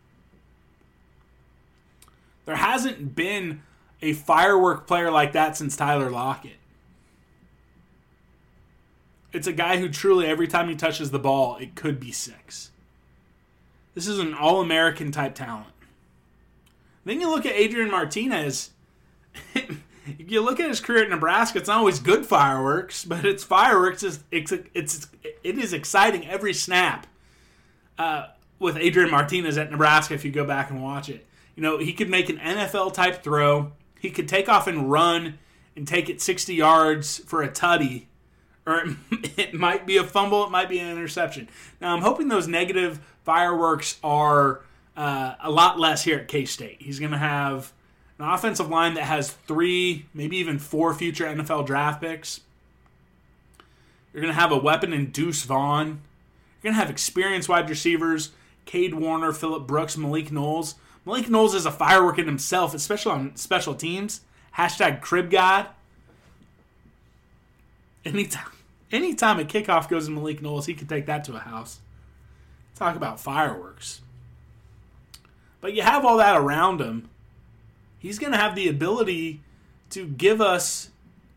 There 2.45 2.57
hasn't 2.57 3.15
been 3.15 3.61
a 4.01 4.11
firework 4.11 4.87
player 4.87 5.09
like 5.09 5.31
that 5.31 5.55
since 5.55 5.77
Tyler 5.77 6.09
Lockett. 6.09 6.57
It's 9.31 9.47
a 9.47 9.53
guy 9.53 9.77
who 9.77 9.87
truly, 9.87 10.27
every 10.27 10.47
time 10.47 10.67
he 10.67 10.75
touches 10.75 11.11
the 11.11 11.17
ball, 11.17 11.55
it 11.61 11.75
could 11.75 11.97
be 11.97 12.11
six. 12.11 12.71
This 13.95 14.05
is 14.05 14.19
an 14.19 14.33
all 14.33 14.59
American 14.59 15.13
type 15.13 15.33
talent. 15.33 15.67
Then 17.05 17.21
you 17.21 17.29
look 17.29 17.45
at 17.45 17.55
Adrian 17.55 17.89
Martinez. 17.89 18.71
you 20.17 20.41
look 20.41 20.59
at 20.59 20.69
his 20.69 20.79
career 20.79 21.03
at 21.03 21.09
Nebraska, 21.09 21.59
it's 21.59 21.67
not 21.67 21.77
always 21.77 21.99
good 21.99 22.25
fireworks, 22.25 23.05
but 23.05 23.25
it's 23.25 23.43
fireworks. 23.43 24.03
It's 24.03 24.19
it's, 24.31 24.51
it's 24.73 25.07
it 25.43 25.57
is 25.57 25.73
exciting 25.73 26.27
every 26.27 26.53
snap. 26.53 27.07
Uh, 27.97 28.27
with 28.59 28.77
Adrian 28.77 29.09
Martinez 29.09 29.57
at 29.57 29.71
Nebraska, 29.71 30.13
if 30.13 30.25
you 30.25 30.31
go 30.31 30.45
back 30.45 30.69
and 30.69 30.83
watch 30.83 31.09
it, 31.09 31.25
you 31.55 31.63
know 31.63 31.77
he 31.77 31.93
could 31.93 32.09
make 32.09 32.29
an 32.29 32.37
NFL 32.37 32.93
type 32.93 33.23
throw. 33.23 33.71
He 33.99 34.09
could 34.09 34.27
take 34.27 34.47
off 34.47 34.67
and 34.67 34.91
run 34.91 35.39
and 35.75 35.87
take 35.87 36.09
it 36.09 36.21
60 36.21 36.53
yards 36.53 37.19
for 37.19 37.41
a 37.41 37.49
tutty, 37.49 38.05
or 38.65 38.79
it, 38.79 38.97
it 39.37 39.53
might 39.53 39.85
be 39.85 39.97
a 39.97 40.03
fumble, 40.03 40.43
it 40.45 40.51
might 40.51 40.69
be 40.69 40.79
an 40.79 40.89
interception. 40.89 41.49
Now 41.81 41.93
I'm 41.93 42.01
hoping 42.01 42.27
those 42.27 42.47
negative 42.47 42.99
fireworks 43.23 43.97
are 44.03 44.61
uh, 44.95 45.35
a 45.41 45.49
lot 45.49 45.79
less 45.79 46.03
here 46.03 46.19
at 46.19 46.27
K 46.27 46.45
State. 46.45 46.81
He's 46.81 46.99
going 46.99 47.11
to 47.11 47.17
have 47.17 47.71
an 48.19 48.29
offensive 48.29 48.69
line 48.69 48.93
that 48.95 49.05
has 49.05 49.31
three, 49.31 50.05
maybe 50.13 50.37
even 50.37 50.59
four 50.59 50.93
future 50.93 51.25
NFL 51.25 51.65
draft 51.65 52.01
picks. 52.01 52.41
You're 54.13 54.21
going 54.21 54.33
to 54.33 54.39
have 54.39 54.51
a 54.51 54.57
weapon 54.57 54.91
in 54.91 55.11
Deuce 55.11 55.43
Vaughn. 55.43 55.87
You're 55.87 56.71
going 56.71 56.75
to 56.75 56.79
have 56.79 56.89
experienced 56.89 57.47
wide 57.47 57.69
receivers 57.69 58.31
Cade 58.65 58.93
Warner, 58.93 59.31
Phillip 59.31 59.65
Brooks, 59.65 59.97
Malik 59.97 60.31
Knowles. 60.31 60.75
Malik 61.05 61.29
Knowles 61.29 61.55
is 61.55 61.65
a 61.65 61.71
firework 61.71 62.19
in 62.19 62.25
himself, 62.25 62.73
especially 62.73 63.13
on 63.13 63.35
special 63.35 63.73
teams. 63.73 64.21
Hashtag 64.57 65.01
crib 65.01 65.31
god. 65.31 65.67
Anytime, 68.05 68.51
anytime 68.91 69.39
a 69.39 69.43
kickoff 69.43 69.89
goes 69.89 70.07
in 70.07 70.13
Malik 70.13 70.41
Knowles, 70.41 70.65
he 70.65 70.73
could 70.73 70.89
take 70.89 71.05
that 71.05 71.23
to 71.23 71.35
a 71.35 71.39
house. 71.39 71.79
Talk 72.75 72.95
about 72.95 73.19
fireworks. 73.19 74.01
But 75.61 75.73
you 75.73 75.81
have 75.81 76.05
all 76.05 76.17
that 76.17 76.37
around 76.37 76.79
him. 76.79 77.09
He's 77.99 78.17
going 78.17 78.31
to 78.31 78.37
have 78.37 78.55
the 78.55 78.69
ability 78.69 79.41
to 79.91 80.07
give 80.07 80.41
us, 80.41 80.89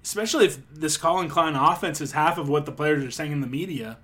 especially 0.05 0.47
if 0.47 0.59
this 0.73 0.97
Collin 0.97 1.29
Klein 1.29 1.57
offense 1.57 2.01
is 2.01 2.13
half 2.13 2.39
of 2.39 2.49
what 2.49 2.67
the 2.67 2.73
players 2.73 3.05
are 3.05 3.11
saying 3.11 3.33
in 3.33 3.41
the 3.41 3.47
media, 3.47 3.99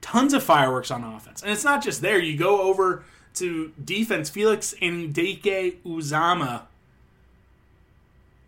tons 0.00 0.34
of 0.34 0.42
fireworks 0.42 0.90
on 0.90 1.02
offense. 1.02 1.42
And 1.42 1.50
it's 1.50 1.64
not 1.64 1.82
just 1.82 2.02
there. 2.02 2.18
You 2.18 2.36
go 2.36 2.62
over 2.62 3.04
to 3.34 3.72
defense, 3.82 4.28
Felix 4.28 4.74
Anudike 4.82 5.78
Uzomah, 5.86 6.62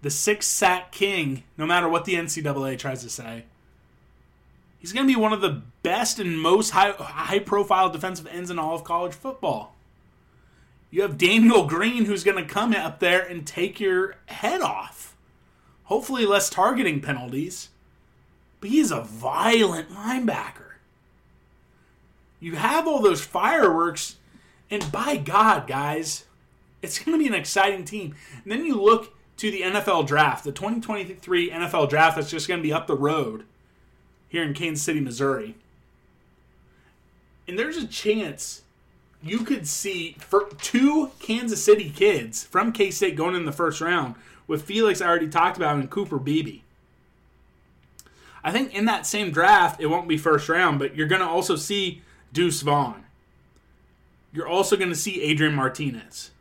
the 0.03 0.11
six 0.11 0.47
sack 0.47 0.92
king, 0.92 1.44
no 1.57 1.64
matter 1.64 1.88
what 1.88 2.05
the 2.05 2.14
NCAA 2.14 2.79
tries 2.79 3.03
to 3.03 3.09
say. 3.09 3.44
He's 4.79 4.92
going 4.92 5.07
to 5.07 5.12
be 5.12 5.18
one 5.18 5.33
of 5.33 5.40
the 5.40 5.62
best 5.83 6.18
and 6.18 6.38
most 6.38 6.70
high, 6.70 6.90
high 6.90 7.38
profile 7.38 7.88
defensive 7.88 8.27
ends 8.27 8.51
in 8.51 8.59
all 8.59 8.75
of 8.75 8.85
college 8.85 9.14
football. 9.14 9.74
You 10.94 11.02
have 11.02 11.18
Daniel 11.18 11.66
Green 11.66 12.04
who's 12.04 12.22
going 12.22 12.37
to 12.37 12.48
come 12.48 12.72
up 12.72 13.00
there 13.00 13.20
and 13.20 13.44
take 13.44 13.80
your 13.80 14.14
head 14.26 14.61
off. 14.61 15.16
Hopefully, 15.87 16.24
less 16.24 16.48
targeting 16.48 17.00
penalties. 17.00 17.70
But 18.61 18.70
he's 18.70 18.92
a 18.92 19.00
violent 19.00 19.90
linebacker. 19.90 20.74
You 22.38 22.54
have 22.54 22.87
all 22.87 23.02
those 23.02 23.22
fireworks, 23.22 24.18
and 24.70 24.92
by 24.92 25.16
God, 25.16 25.66
guys, 25.66 26.26
it's 26.80 27.00
going 27.00 27.18
to 27.18 27.24
be 27.24 27.26
an 27.26 27.35
exciting 27.35 27.85
team. 27.85 28.14
And 28.44 28.52
then 28.52 28.64
you 28.64 28.80
look 28.80 29.16
to 29.38 29.50
the 29.50 29.62
NFL 29.62 30.07
draft, 30.07 30.44
the 30.44 30.52
2023 30.52 31.50
NFL 31.50 31.90
draft 31.90 32.14
that's 32.14 32.30
just 32.30 32.46
going 32.46 32.61
to 32.61 32.62
be 32.62 32.72
up 32.72 32.87
the 32.87 32.94
road 32.94 33.46
here 34.28 34.44
in 34.44 34.54
Kansas 34.54 34.85
City, 34.85 35.00
Missouri. 35.00 35.57
And 37.48 37.59
there's 37.59 37.78
a 37.78 37.88
chance 37.88 38.62
you 39.25 39.39
could 39.39 39.67
see 39.67 40.17
for 40.19 40.49
two 40.61 41.11
Kansas 41.19 41.65
City 41.65 41.91
kids 41.91 42.45
from 42.45 42.73
K 42.73 42.91
State 42.91 43.17
going 43.17 43.35
in 43.35 43.45
the 43.45 43.53
first 43.53 43.81
round, 43.81 44.15
with 44.47 44.63
Felix 44.63 45.01
I 45.01 45.07
already 45.07 45.29
talked 45.29 45.57
about 45.57 45.77
and 45.77 45.91
Cooper 45.91 46.19
Beebe. 46.19 46.61
I 48.43 48.53
think 48.53 48.75
in 48.75 48.85
that 48.85 49.07
same 49.07 49.31
draft, 49.31 49.81
it 49.81 49.87
won't 49.87 50.07
be 50.07 50.19
first 50.19 50.49
round, 50.51 50.79
but 50.79 50.95
you're 50.95 51.07
going 51.07 51.23
to 51.23 51.27
also 51.27 51.57
see 51.57 52.03
Deuce 52.33 52.61
Vaughn. 52.61 53.05
you're 54.35 54.49
also 54.49 54.77
going 54.77 54.91
to 54.91 54.97
see 54.97 55.23
Adrian 55.23 55.55
Martinez. 55.55 56.33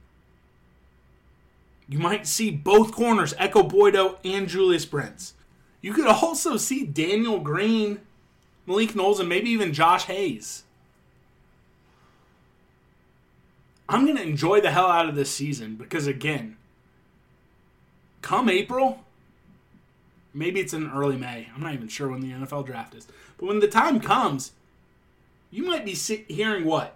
You 1.88 2.00
might 2.00 2.26
see 2.26 2.50
both 2.50 2.91
corners, 2.91 3.34
Ekow 3.36 3.69
Boye-Doe 3.69 4.17
and 4.26 4.50
Julius 4.50 4.86
Brents. 4.86 5.36
You 5.80 5.93
could 5.93 6.08
also 6.08 6.58
see 6.58 6.86
Daniel 6.86 7.39
Green, 7.39 8.00
Malik 8.65 8.96
Knowles, 8.96 9.19
and 9.19 9.30
maybe 9.30 9.52
even 9.52 9.74
Josh 9.74 10.06
Hayes. 10.06 10.63
I'm 13.93 14.06
going 14.06 14.17
to 14.17 14.23
enjoy 14.23 14.60
the 14.60 14.71
hell 14.71 14.88
out 14.88 15.08
of 15.08 15.15
this 15.15 15.29
season 15.29 15.75
because, 15.75 16.08
again, 16.08 16.58
come 18.21 18.49
April, 18.49 19.03
maybe 20.34 20.60
it's 20.60 20.73
in 20.73 20.89
early 20.89 21.15
May. 21.15 21.47
I'm 21.53 21.62
not 21.62 21.73
even 21.73 21.88
sure 21.88 22.10
when 22.10 22.21
the 22.21 22.32
NFL 22.32 22.65
draft 22.65 22.95
is. 22.95 23.08
But 23.38 23.45
when 23.45 23.60
the 23.60 23.67
time 23.67 23.99
comes, 23.99 24.53
you 25.51 25.63
might 25.63 25.86
be 25.86 25.93
hearing 25.93 26.65
what? 26.65 26.95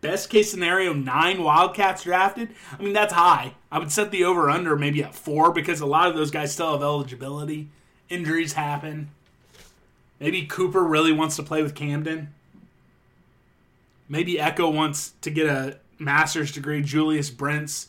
Best 0.00 0.30
case 0.30 0.50
scenario, 0.50 0.92
nine 0.92 1.44
Wildcats 1.44 2.02
drafted. 2.02 2.48
I 2.76 2.82
mean, 2.82 2.92
that's 2.92 3.12
high. 3.12 3.54
I 3.70 3.78
would 3.78 3.92
set 3.92 4.10
the 4.10 4.24
over 4.24 4.50
under 4.50 4.76
maybe 4.76 5.04
at 5.04 5.14
four 5.14 5.52
because 5.52 5.80
a 5.80 5.86
lot 5.86 6.08
of 6.08 6.16
those 6.16 6.32
guys 6.32 6.52
still 6.52 6.72
have 6.72 6.82
eligibility. 6.82 7.68
Injuries 8.08 8.54
happen. 8.54 9.10
Maybe 10.18 10.44
Cooper 10.44 10.82
really 10.82 11.12
wants 11.12 11.36
to 11.36 11.44
play 11.44 11.62
with 11.62 11.76
Camden. 11.76 12.34
Maybe 14.12 14.34
Ekow 14.34 14.68
wants 14.68 15.14
to 15.22 15.30
get 15.30 15.46
a 15.46 15.78
master's 15.98 16.52
degree. 16.52 16.82
Julius 16.82 17.30
Brents 17.30 17.88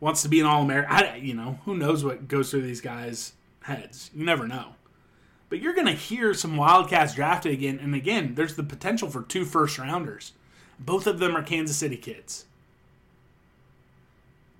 wants 0.00 0.22
to 0.22 0.28
be 0.28 0.40
an 0.40 0.46
All 0.46 0.62
American. 0.62 1.24
You 1.24 1.34
know, 1.34 1.60
who 1.64 1.76
knows 1.76 2.04
what 2.04 2.26
goes 2.26 2.50
through 2.50 2.62
these 2.62 2.80
guys' 2.80 3.34
heads? 3.62 4.10
You 4.12 4.24
never 4.24 4.48
know. 4.48 4.74
But 5.48 5.60
you're 5.60 5.74
going 5.74 5.86
to 5.86 5.92
hear 5.92 6.34
some 6.34 6.56
Wildcats 6.56 7.14
drafted 7.14 7.52
again. 7.52 7.78
And 7.80 7.94
again, 7.94 8.34
there's 8.34 8.56
the 8.56 8.64
potential 8.64 9.08
for 9.08 9.22
two 9.22 9.44
first 9.44 9.78
rounders. 9.78 10.32
Both 10.76 11.06
of 11.06 11.20
them 11.20 11.36
are 11.36 11.42
Kansas 11.44 11.76
City 11.76 11.96
kids. 11.96 12.46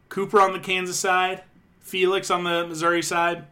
Cooper 0.08 0.40
on 0.40 0.52
the 0.52 0.60
Kansas 0.60 0.96
side, 0.96 1.42
Felix 1.80 2.30
on 2.30 2.44
the 2.44 2.68
Missouri 2.68 3.02
side. 3.02 3.46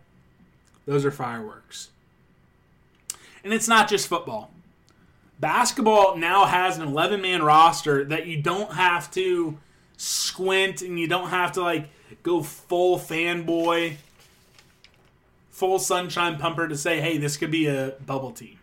Those 0.86 1.04
are 1.04 1.10
fireworks. 1.10 1.88
And 3.42 3.52
it's 3.52 3.66
not 3.66 3.88
just 3.88 4.06
football. 4.06 4.52
Basketball 5.38 6.16
now 6.16 6.46
has 6.46 6.78
an 6.78 6.88
11 6.88 7.20
man 7.20 7.42
roster 7.42 8.04
that 8.04 8.26
you 8.26 8.40
don't 8.40 8.72
have 8.72 9.10
to 9.12 9.58
squint 9.96 10.82
and 10.82 10.98
you 10.98 11.06
don't 11.06 11.28
have 11.28 11.52
to 11.52 11.62
like 11.62 11.88
go 12.22 12.42
full 12.42 12.98
fanboy, 12.98 13.96
full 15.50 15.78
sunshine 15.78 16.38
pumper 16.38 16.68
to 16.68 16.76
say, 16.76 17.00
hey, 17.00 17.18
this 17.18 17.36
could 17.36 17.50
be 17.50 17.66
a 17.66 17.94
bubble 18.04 18.32
team. 18.32 18.58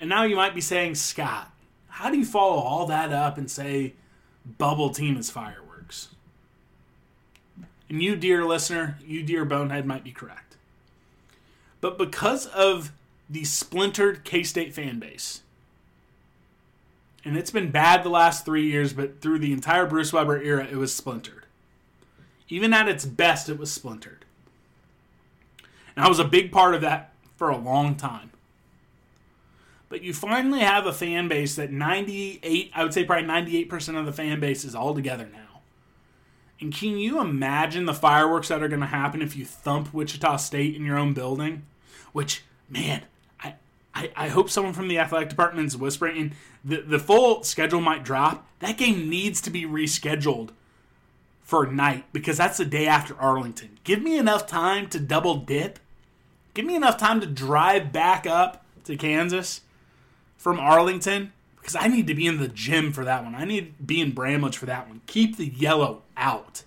And 0.00 0.08
now 0.08 0.24
you 0.24 0.36
might 0.36 0.54
be 0.54 0.60
saying, 0.60 0.96
Scott, 0.96 1.52
how 1.88 2.10
do 2.10 2.18
you 2.18 2.24
follow 2.24 2.60
all 2.60 2.86
that 2.86 3.12
up 3.12 3.38
and 3.38 3.50
say 3.50 3.94
bubble 4.58 4.90
team 4.90 5.16
is 5.16 5.30
fireworks? 5.30 6.08
And 7.88 8.02
you, 8.02 8.16
dear 8.16 8.44
listener, 8.44 8.98
you, 9.04 9.22
dear 9.22 9.44
bonehead, 9.44 9.86
might 9.86 10.02
be 10.02 10.12
correct. 10.12 10.56
But 11.80 11.98
because 11.98 12.46
of 12.46 12.92
the 13.32 13.44
splintered 13.44 14.24
K 14.24 14.42
State 14.42 14.74
fan 14.74 14.98
base, 14.98 15.42
and 17.24 17.36
it's 17.36 17.50
been 17.50 17.70
bad 17.70 18.04
the 18.04 18.10
last 18.10 18.44
three 18.44 18.70
years, 18.70 18.92
but 18.92 19.20
through 19.20 19.38
the 19.38 19.52
entire 19.52 19.86
Bruce 19.86 20.12
Weber 20.12 20.40
era, 20.42 20.66
it 20.70 20.76
was 20.76 20.94
splintered. 20.94 21.46
Even 22.48 22.72
at 22.72 22.88
its 22.88 23.04
best, 23.04 23.48
it 23.48 23.58
was 23.58 23.72
splintered. 23.72 24.24
And 25.96 26.04
I 26.04 26.08
was 26.08 26.18
a 26.18 26.24
big 26.24 26.52
part 26.52 26.74
of 26.74 26.80
that 26.82 27.12
for 27.36 27.48
a 27.48 27.56
long 27.56 27.94
time 27.96 28.32
but 29.92 30.02
you 30.02 30.14
finally 30.14 30.60
have 30.60 30.86
a 30.86 30.92
fan 30.92 31.28
base 31.28 31.54
that 31.56 31.70
98 31.70 32.70
i 32.74 32.82
would 32.82 32.94
say 32.94 33.04
probably 33.04 33.28
98% 33.28 33.98
of 33.98 34.06
the 34.06 34.12
fan 34.12 34.40
base 34.40 34.64
is 34.64 34.74
all 34.74 34.94
together 34.94 35.28
now 35.30 35.60
and 36.60 36.74
can 36.74 36.96
you 36.96 37.20
imagine 37.20 37.84
the 37.84 37.92
fireworks 37.92 38.48
that 38.48 38.62
are 38.62 38.68
going 38.68 38.80
to 38.80 38.86
happen 38.86 39.20
if 39.20 39.36
you 39.36 39.44
thump 39.44 39.92
wichita 39.92 40.38
state 40.38 40.74
in 40.74 40.86
your 40.86 40.96
own 40.96 41.12
building 41.12 41.66
which 42.12 42.42
man 42.70 43.02
I, 43.94 44.10
I, 44.16 44.28
hope 44.28 44.48
someone 44.48 44.72
from 44.72 44.88
the 44.88 44.98
athletic 44.98 45.28
department 45.28 45.66
is 45.66 45.76
whispering 45.76 46.18
and 46.18 46.32
the, 46.64 46.80
the 46.80 46.98
full 46.98 47.42
schedule 47.42 47.80
might 47.80 48.04
drop 48.04 48.46
that 48.60 48.78
game 48.78 49.10
needs 49.10 49.40
to 49.42 49.50
be 49.50 49.64
rescheduled 49.64 50.50
for 51.42 51.66
night 51.66 52.04
because 52.12 52.38
that's 52.38 52.56
the 52.56 52.64
day 52.64 52.86
after 52.86 53.14
arlington 53.20 53.78
give 53.84 54.02
me 54.02 54.16
enough 54.16 54.46
time 54.46 54.88
to 54.88 54.98
double 54.98 55.36
dip 55.36 55.78
give 56.54 56.64
me 56.64 56.74
enough 56.74 56.96
time 56.96 57.20
to 57.20 57.26
drive 57.26 57.92
back 57.92 58.26
up 58.26 58.64
to 58.84 58.96
kansas 58.96 59.60
from 60.42 60.58
Arlington 60.58 61.32
because 61.56 61.76
I 61.76 61.86
need 61.86 62.08
to 62.08 62.14
be 62.14 62.26
in 62.26 62.40
the 62.40 62.48
gym 62.48 62.92
for 62.92 63.04
that 63.04 63.22
one. 63.22 63.36
I 63.36 63.44
need 63.44 63.78
to 63.78 63.82
be 63.84 64.00
in 64.00 64.10
Bramlage 64.10 64.56
for 64.56 64.66
that 64.66 64.88
one. 64.88 65.00
Keep 65.06 65.36
the 65.36 65.46
yellow 65.46 66.02
out. 66.16 66.64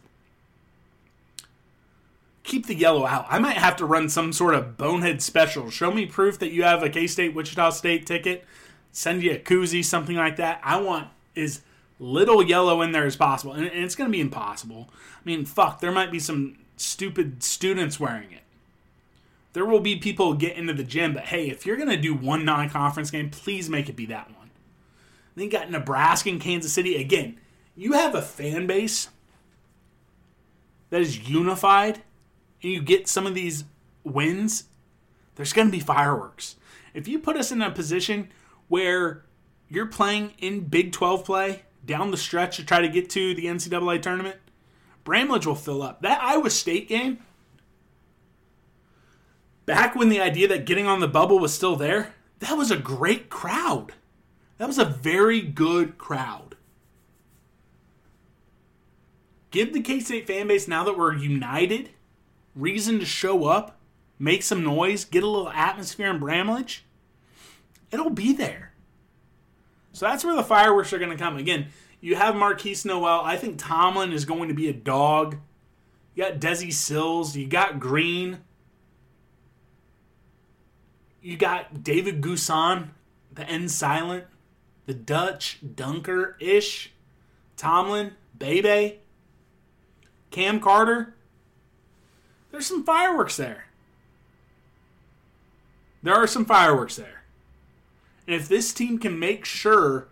Keep 2.45 2.67
the 2.67 2.75
yellow 2.75 3.05
out. 3.05 3.25
I 3.29 3.39
might 3.39 3.57
have 3.57 3.75
to 3.77 3.85
run 3.85 4.07
some 4.07 4.31
sort 4.31 4.55
of 4.55 4.77
bonehead 4.77 5.21
special. 5.21 5.69
Show 5.69 5.91
me 5.91 6.05
proof 6.05 6.39
that 6.39 6.51
you 6.51 6.63
have 6.63 6.83
a 6.83 6.89
K 6.89 7.07
State 7.07 7.33
Wichita 7.33 7.71
State 7.71 8.05
ticket. 8.05 8.45
Send 8.91 9.23
you 9.23 9.31
a 9.33 9.39
koozie, 9.39 9.83
something 9.83 10.15
like 10.15 10.37
that. 10.37 10.61
I 10.63 10.79
want 10.79 11.09
as 11.35 11.61
little 11.99 12.43
yellow 12.43 12.81
in 12.81 12.91
there 12.91 13.05
as 13.05 13.15
possible. 13.15 13.53
And 13.53 13.65
it's 13.65 13.95
going 13.95 14.09
to 14.09 14.15
be 14.15 14.21
impossible. 14.21 14.89
I 14.91 15.21
mean, 15.25 15.45
fuck, 15.45 15.81
there 15.81 15.91
might 15.91 16.11
be 16.11 16.19
some 16.19 16.57
stupid 16.77 17.43
students 17.43 17.99
wearing 17.99 18.31
it 18.31 18.45
there 19.55 19.65
will 19.65 19.79
be 19.79 19.95
people 19.95 20.33
get 20.33 20.57
into 20.57 20.73
the 20.73 20.83
gym, 20.83 21.13
but 21.13 21.23
hey, 21.23 21.49
if 21.49 21.65
you're 21.65 21.77
gonna 21.77 21.95
do 21.95 22.13
one 22.13 22.43
non-conference 22.43 23.09
game, 23.09 23.29
please 23.29 23.69
make 23.69 23.87
it 23.87 23.95
be 23.95 24.05
that 24.07 24.27
one. 24.35 24.51
Then 25.33 25.45
you 25.45 25.49
got 25.49 25.71
Nebraska 25.71 26.29
and 26.29 26.41
Kansas 26.41 26.73
City. 26.73 26.97
Again, 26.97 27.39
you 27.73 27.93
have 27.93 28.13
a 28.13 28.21
fan 28.21 28.67
base 28.67 29.07
that 30.89 30.99
is 30.99 31.29
unified, 31.29 32.01
you 32.65 32.81
get 32.81 33.07
some 33.07 33.25
of 33.25 33.35
these 33.35 33.65
wins, 34.03 34.65
there's 35.35 35.53
gonna 35.53 35.69
be 35.69 35.79
fireworks. 35.79 36.55
If 36.93 37.07
you 37.07 37.19
put 37.19 37.37
us 37.37 37.51
in 37.51 37.61
a 37.61 37.71
position 37.71 38.29
where 38.67 39.25
you're 39.67 39.85
playing 39.85 40.33
in 40.39 40.61
Big 40.61 40.91
12 40.91 41.25
play 41.25 41.63
down 41.85 42.11
the 42.11 42.17
stretch 42.17 42.57
to 42.57 42.65
try 42.65 42.81
to 42.81 42.87
get 42.87 43.09
to 43.11 43.35
the 43.35 43.45
NCAA 43.45 44.01
tournament, 44.01 44.37
Bramlage 45.03 45.45
will 45.45 45.55
fill 45.55 45.83
up. 45.83 46.01
That 46.01 46.21
Iowa 46.21 46.49
State 46.49 46.89
game 46.89 47.19
back 49.65 49.95
when 49.95 50.09
the 50.09 50.21
idea 50.21 50.47
that 50.47 50.65
getting 50.65 50.87
on 50.87 50.99
the 50.99 51.07
bubble 51.07 51.39
was 51.39 51.53
still 51.53 51.75
there, 51.75 52.13
that 52.39 52.57
was 52.57 52.71
a 52.71 52.77
great 52.77 53.29
crowd. 53.29 53.93
That 54.57 54.67
was 54.67 54.77
a 54.77 54.85
very 54.85 55.41
good 55.41 55.97
crowd. 55.97 56.55
Give 59.51 59.73
the 59.73 59.81
K 59.81 59.99
State 59.99 60.27
fan 60.27 60.47
base, 60.47 60.67
now 60.67 60.83
that 60.83 60.97
we're 60.97 61.15
united, 61.15 61.91
reason 62.55 62.99
to 62.99 63.05
show 63.05 63.45
up, 63.45 63.77
make 64.17 64.43
some 64.43 64.63
noise, 64.63 65.05
get 65.05 65.23
a 65.23 65.27
little 65.27 65.49
atmosphere 65.49 66.09
in 66.09 66.19
Bramlage. 66.19 66.83
It'll 67.91 68.09
be 68.09 68.33
there. 68.33 68.73
So 69.93 70.05
that's 70.05 70.25
where 70.25 70.35
the 70.35 70.43
fireworks 70.43 70.91
are 70.91 70.99
going 70.99 71.11
to 71.11 71.17
come. 71.17 71.37
Again, 71.37 71.67
you 72.01 72.15
have 72.15 72.35
Markquis 72.35 72.85
Nowell. 72.85 73.21
I 73.23 73.37
think 73.37 73.57
Tomlin 73.57 74.11
is 74.11 74.25
going 74.25 74.49
to 74.49 74.55
be 74.55 74.67
a 74.67 74.73
dog. 74.73 75.37
You 76.13 76.23
got 76.23 76.39
Desi 76.39 76.73
Sills. 76.73 77.35
You 77.35 77.47
got 77.47 77.79
Greene 77.79 78.39
you 81.25 81.37
got 81.37 81.83
David 81.83 82.21
N'Guessan, 82.21 82.89
the 83.33 83.49
end 83.49 83.71
silent, 83.71 84.25
the 84.85 84.93
Dutch 84.93 85.57
dunker 85.75 86.37
ish, 86.39 86.93
Tomlin, 87.57 88.11
Bebe, 88.37 88.99
Cam 90.29 90.59
Carter. 90.59 91.14
There's 92.55 92.67
some 92.67 92.85
fireworks 92.85 93.35
there. 93.35 93.65
There 96.01 96.13
are 96.13 96.25
some 96.25 96.45
fireworks 96.45 96.95
there. 96.95 97.23
And 98.25 98.33
if 98.33 98.47
this 98.47 98.73
team 98.73 98.97
can 98.97 99.19
make 99.19 99.43
sure 99.43 100.07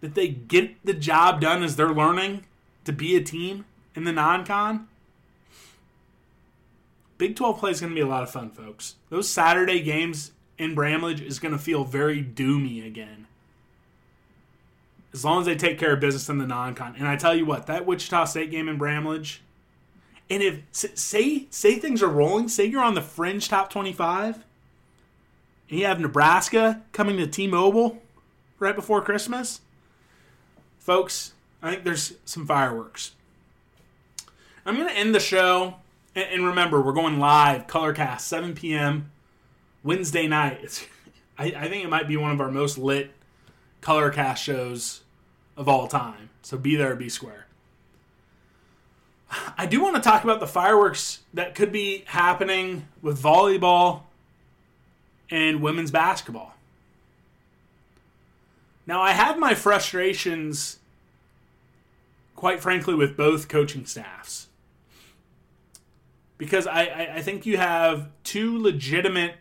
that 0.00 0.14
they 0.14 0.28
get 0.28 0.76
the 0.84 0.94
job 0.94 1.40
done 1.40 1.64
as 1.64 1.74
they're 1.74 1.92
learning 1.92 2.44
to 2.84 2.92
be 2.92 3.16
a 3.16 3.20
team 3.20 3.64
in 3.96 4.04
the 4.04 4.12
non 4.12 4.46
con, 4.46 4.86
Big 7.18 7.34
12 7.34 7.58
play 7.58 7.72
is 7.72 7.80
going 7.80 7.90
to 7.90 7.96
be 7.96 8.00
a 8.00 8.06
lot 8.06 8.22
of 8.22 8.30
fun, 8.30 8.50
folks. 8.50 8.94
Those 9.10 9.28
Saturday 9.28 9.80
games 9.80 10.30
in 10.58 10.76
Bramlage 10.76 11.20
is 11.20 11.40
going 11.40 11.50
to 11.50 11.58
feel 11.58 11.82
very 11.82 12.22
doomy 12.22 12.86
again. 12.86 13.26
As 15.12 15.24
long 15.24 15.40
as 15.40 15.46
they 15.46 15.56
take 15.56 15.80
care 15.80 15.94
of 15.94 15.98
business 15.98 16.28
in 16.28 16.38
the 16.38 16.46
non-con. 16.46 16.94
And 16.96 17.08
I 17.08 17.16
tell 17.16 17.34
you 17.34 17.44
what, 17.44 17.66
that 17.66 17.86
Wichita 17.86 18.26
State 18.26 18.52
game 18.52 18.68
in 18.68 18.78
Bramlage, 18.78 19.42
and 20.28 20.42
if 20.42 20.60
say 20.72 21.46
say 21.50 21.78
things 21.78 22.02
are 22.02 22.08
rolling, 22.08 22.48
say 22.48 22.64
you're 22.64 22.82
on 22.82 22.94
the 22.94 23.02
fringe 23.02 23.48
top 23.48 23.70
25, 23.70 24.44
and 25.70 25.78
you 25.78 25.86
have 25.86 26.00
Nebraska 26.00 26.82
coming 26.92 27.16
to 27.16 27.26
T-Mobile 27.26 28.02
right 28.58 28.74
before 28.74 29.02
Christmas, 29.02 29.60
folks, 30.78 31.32
I 31.62 31.70
think 31.70 31.84
there's 31.84 32.14
some 32.24 32.46
fireworks. 32.46 33.12
I'm 34.64 34.76
going 34.76 34.88
to 34.88 34.94
end 34.94 35.14
the 35.14 35.20
show 35.20 35.76
and 36.16 36.46
remember, 36.46 36.80
we're 36.80 36.92
going 36.92 37.18
live, 37.18 37.66
Colorcast, 37.66 38.20
7 38.22 38.54
p.m. 38.54 39.10
Wednesday 39.84 40.26
night. 40.26 40.60
It's, 40.62 40.84
I, 41.38 41.44
I 41.44 41.68
think 41.68 41.84
it 41.84 41.90
might 41.90 42.08
be 42.08 42.16
one 42.16 42.32
of 42.32 42.40
our 42.40 42.50
most 42.50 42.78
lit 42.78 43.10
Colorcast 43.82 44.38
shows 44.38 45.02
of 45.56 45.68
all 45.68 45.86
time. 45.86 46.30
So 46.40 46.56
be 46.56 46.74
there, 46.74 46.96
be 46.96 47.10
square. 47.10 47.45
I 49.58 49.66
do 49.66 49.82
want 49.82 49.96
to 49.96 50.02
talk 50.02 50.24
about 50.24 50.40
the 50.40 50.46
fireworks 50.46 51.20
that 51.34 51.54
could 51.54 51.72
be 51.72 52.04
happening 52.06 52.88
with 53.02 53.20
volleyball 53.20 54.02
and 55.30 55.60
women's 55.60 55.90
basketball. 55.90 56.54
Now, 58.86 59.02
I 59.02 59.12
have 59.12 59.38
my 59.38 59.54
frustrations, 59.54 60.78
quite 62.36 62.60
frankly, 62.60 62.94
with 62.94 63.16
both 63.16 63.48
coaching 63.48 63.84
staffs. 63.84 64.46
Because 66.38 66.66
I, 66.66 66.82
I, 66.84 67.14
I 67.16 67.22
think 67.22 67.46
you 67.46 67.56
have 67.56 68.08
two 68.22 68.62
legitimate 68.62 69.34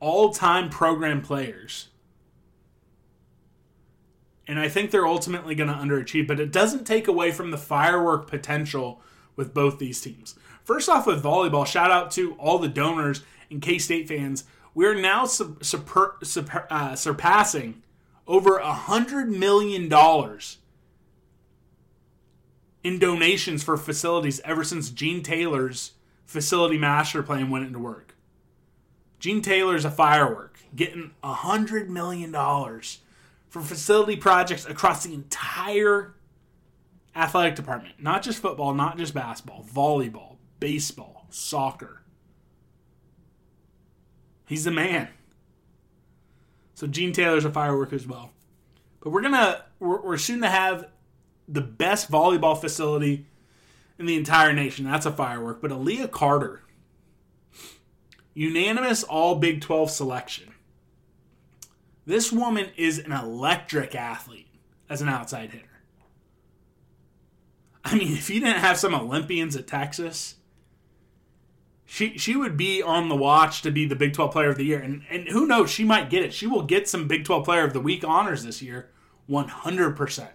all 0.00 0.30
time 0.30 0.68
program 0.68 1.22
players. 1.22 1.88
And 4.46 4.60
I 4.60 4.68
think 4.68 4.90
they're 4.90 5.06
ultimately 5.06 5.54
going 5.54 5.68
to 5.68 5.74
underachieve, 5.74 6.28
but 6.28 6.38
it 6.38 6.52
doesn't 6.52 6.86
take 6.86 7.08
away 7.08 7.32
from 7.32 7.50
the 7.50 7.58
firework 7.58 8.28
potential 8.28 9.00
with 9.34 9.52
both 9.52 9.78
these 9.78 10.00
teams. 10.00 10.36
First 10.62 10.88
off, 10.88 11.06
with 11.06 11.22
volleyball, 11.22 11.66
shout 11.66 11.90
out 11.90 12.10
to 12.12 12.34
all 12.34 12.58
the 12.58 12.68
donors 12.68 13.22
and 13.50 13.60
K 13.60 13.78
State 13.78 14.08
fans. 14.08 14.44
We're 14.74 14.94
now 14.94 15.24
su- 15.24 15.56
super, 15.62 16.16
super, 16.22 16.66
uh, 16.70 16.94
surpassing 16.94 17.82
over 18.26 18.58
a 18.58 18.72
hundred 18.72 19.30
million 19.30 19.88
dollars 19.88 20.58
in 22.82 22.98
donations 22.98 23.62
for 23.64 23.76
facilities 23.76 24.40
ever 24.44 24.62
since 24.62 24.90
Gene 24.90 25.22
Taylor's 25.22 25.92
facility 26.24 26.78
master 26.78 27.22
plan 27.22 27.50
went 27.50 27.66
into 27.66 27.78
work. 27.78 28.14
Gene 29.18 29.42
Taylor's 29.42 29.84
a 29.84 29.90
firework, 29.90 30.58
getting 30.74 31.12
a 31.22 31.32
hundred 31.32 31.90
million 31.90 32.30
dollars 32.30 32.98
for 33.48 33.62
facility 33.62 34.16
projects 34.16 34.66
across 34.66 35.04
the 35.04 35.14
entire 35.14 36.14
athletic 37.14 37.54
department. 37.54 37.94
Not 37.98 38.22
just 38.22 38.40
football, 38.40 38.74
not 38.74 38.98
just 38.98 39.14
basketball, 39.14 39.64
volleyball, 39.64 40.36
baseball, 40.60 41.26
soccer. 41.30 42.02
He's 44.46 44.64
the 44.64 44.70
man. 44.70 45.08
So 46.74 46.86
Gene 46.86 47.12
Taylor's 47.12 47.44
a 47.44 47.50
firework 47.50 47.92
as 47.92 48.06
well. 48.06 48.32
But 49.00 49.10
we're 49.10 49.22
gonna 49.22 49.64
we're, 49.78 50.00
we're 50.02 50.18
soon 50.18 50.42
to 50.42 50.48
have 50.48 50.88
the 51.48 51.60
best 51.60 52.10
volleyball 52.10 52.60
facility 52.60 53.26
in 53.98 54.06
the 54.06 54.16
entire 54.16 54.52
nation. 54.52 54.84
That's 54.84 55.06
a 55.06 55.12
firework. 55.12 55.62
But 55.62 55.70
Aaliyah 55.70 56.10
Carter, 56.10 56.62
unanimous 58.34 59.02
All 59.04 59.36
Big 59.36 59.60
12 59.60 59.90
selection. 59.90 60.52
This 62.06 62.30
woman 62.30 62.68
is 62.76 63.00
an 63.00 63.10
electric 63.10 63.94
athlete 63.96 64.48
as 64.88 65.02
an 65.02 65.08
outside 65.08 65.50
hitter. 65.50 65.66
I 67.84 67.96
mean, 67.96 68.12
if 68.12 68.30
you 68.30 68.40
didn't 68.40 68.60
have 68.60 68.78
some 68.78 68.94
Olympians 68.94 69.56
at 69.56 69.66
Texas, 69.66 70.36
she 71.84 72.16
she 72.16 72.36
would 72.36 72.56
be 72.56 72.82
on 72.82 73.08
the 73.08 73.16
watch 73.16 73.62
to 73.62 73.70
be 73.70 73.86
the 73.86 73.96
Big 73.96 74.12
12 74.12 74.32
player 74.32 74.50
of 74.50 74.56
the 74.56 74.64
year. 74.64 74.80
And 74.80 75.02
and 75.10 75.28
who 75.28 75.46
knows, 75.46 75.70
she 75.70 75.84
might 75.84 76.10
get 76.10 76.22
it. 76.22 76.32
She 76.32 76.46
will 76.46 76.62
get 76.62 76.88
some 76.88 77.08
Big 77.08 77.24
12 77.24 77.44
player 77.44 77.64
of 77.64 77.72
the 77.72 77.80
week 77.80 78.04
honors 78.04 78.44
this 78.44 78.62
year, 78.62 78.90
100%. 79.28 80.28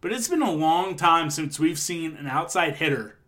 But 0.00 0.12
it's 0.12 0.28
been 0.28 0.42
a 0.42 0.50
long 0.50 0.96
time 0.96 1.30
since 1.30 1.60
we've 1.60 1.78
seen 1.78 2.16
an 2.16 2.26
outside 2.26 2.76
hitter 2.76 3.18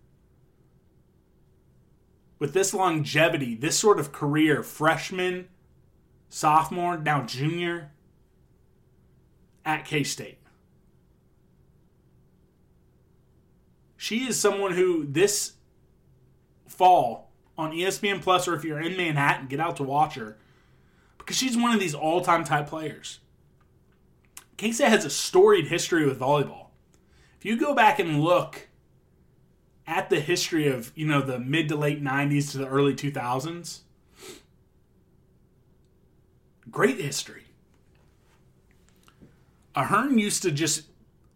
with 2.41 2.53
this 2.53 2.75
longevity, 2.75 3.55
this 3.55 3.79
sort 3.79 4.01
of 4.01 4.13
career, 4.13 4.63
freshman, 4.63 5.49
sophomore, 6.35 6.99
now 6.99 7.23
junior 7.23 7.93
at 9.65 9.85
K 9.85 10.03
State. 10.03 10.39
She 13.97 14.27
is 14.27 14.39
someone 14.39 14.73
who 14.73 15.07
this 15.07 15.53
fall 16.67 17.31
on 17.57 17.71
ESPN 17.71 18.21
Plus, 18.21 18.49
or 18.49 18.55
if 18.55 18.65
you're 18.65 18.81
in 18.81 18.97
Manhattan, 18.97 19.47
get 19.47 19.61
out 19.61 19.77
to 19.77 19.85
watch 19.85 20.17
her 20.17 20.37
because 21.19 21.37
she's 21.37 21.57
one 21.57 21.73
of 21.73 21.79
these 21.79 21.95
all 21.95 22.21
time 22.21 22.43
type 22.43 22.67
players. 22.67 23.21
K 24.57 24.73
State 24.73 24.89
has 24.89 25.05
a 25.05 25.11
storied 25.11 25.69
history 25.69 26.05
with 26.05 26.19
volleyball. 26.19 26.67
If 27.39 27.45
you 27.45 27.57
go 27.57 27.77
back 27.77 28.01
and 28.01 28.21
look 28.21 28.69
at 29.87 30.11
the 30.11 30.19
history 30.19 30.67
of, 30.67 30.91
you 30.97 31.07
know, 31.07 31.23
the 31.23 31.39
mid 31.39 31.69
to 31.69 31.77
late 31.77 32.03
90s 32.03 32.51
to 32.51 32.59
the 32.59 32.67
early 32.67 32.95
2000s, 32.95 33.84
great 36.75 37.01
history. 37.01 37.45
Ahearn 39.75 40.19
used 40.19 40.43
to 40.43 40.51
just 40.51 40.83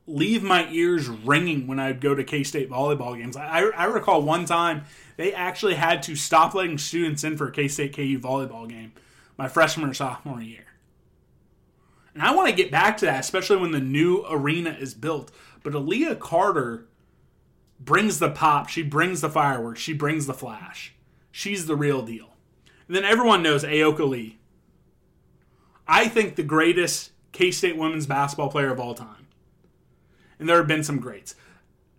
leave 0.07 0.43
my 0.43 0.69
ears 0.71 1.09
ringing 1.09 1.67
when 1.67 1.79
I'd 1.79 2.01
go 2.01 2.15
to 2.15 2.25
K 2.25 2.43
State 2.45 2.69
volleyball 2.69 3.17
games. 3.17 3.37
I, 3.37 3.61
I 3.71 3.85
recall 3.85 4.23
one 4.23 4.45
time 4.45 4.85
they 5.17 5.33
actually 5.33 5.75
had 5.75 6.03
to 6.05 6.17
stop 6.17 6.55
letting 6.55 6.79
students 6.79 7.25
in 7.25 7.37
for 7.37 7.49
a 7.49 7.53
K 7.53 7.69
State 7.69 7.95
KU 7.95 8.19
volleyball 8.19 8.69
game 8.69 8.93
my 9.39 9.49
freshman 9.49 9.89
or 9.89 9.95
sophomore 9.95 10.43
year. 10.43 10.67
And 12.13 12.23
I 12.23 12.35
want 12.35 12.49
to 12.49 12.55
get 12.55 12.73
back 12.73 12.97
to 12.99 13.07
that, 13.07 13.21
especially 13.21 13.59
when 13.59 13.71
the 13.71 13.81
new 13.81 14.25
arena 14.29 14.71
is 14.71 14.95
built. 14.95 15.31
But 15.63 15.73
Aaliyah 15.73 16.19
Carter 16.19 16.87
brings 17.79 18.19
the 18.19 18.31
pop, 18.31 18.69
she 18.69 18.83
brings 18.83 19.21
the 19.21 19.31
fireworks, 19.31 19.81
she 19.81 19.93
brings 19.93 20.27
the 20.27 20.35
flash. 20.35 20.95
She's 21.31 21.67
the 21.67 21.77
real 21.77 22.03
deal. 22.03 22.31
And 22.89 22.97
then 22.97 23.05
everyone 23.05 23.43
knows 23.43 23.63
Ayoka 23.63 24.09
Lee. 24.09 24.38
I 25.89 26.07
think 26.09 26.37
the 26.37 26.43
greatest 26.43 27.13
K 27.33 27.51
State 27.51 27.77
women's 27.77 28.07
basketball 28.07 28.51
player 28.51 28.71
of 28.71 28.79
all 28.79 28.95
time. 28.95 29.27
And 30.39 30.49
there 30.49 30.59
have 30.59 30.69
been 30.69 30.85
some 30.85 31.01
greats. 31.01 31.35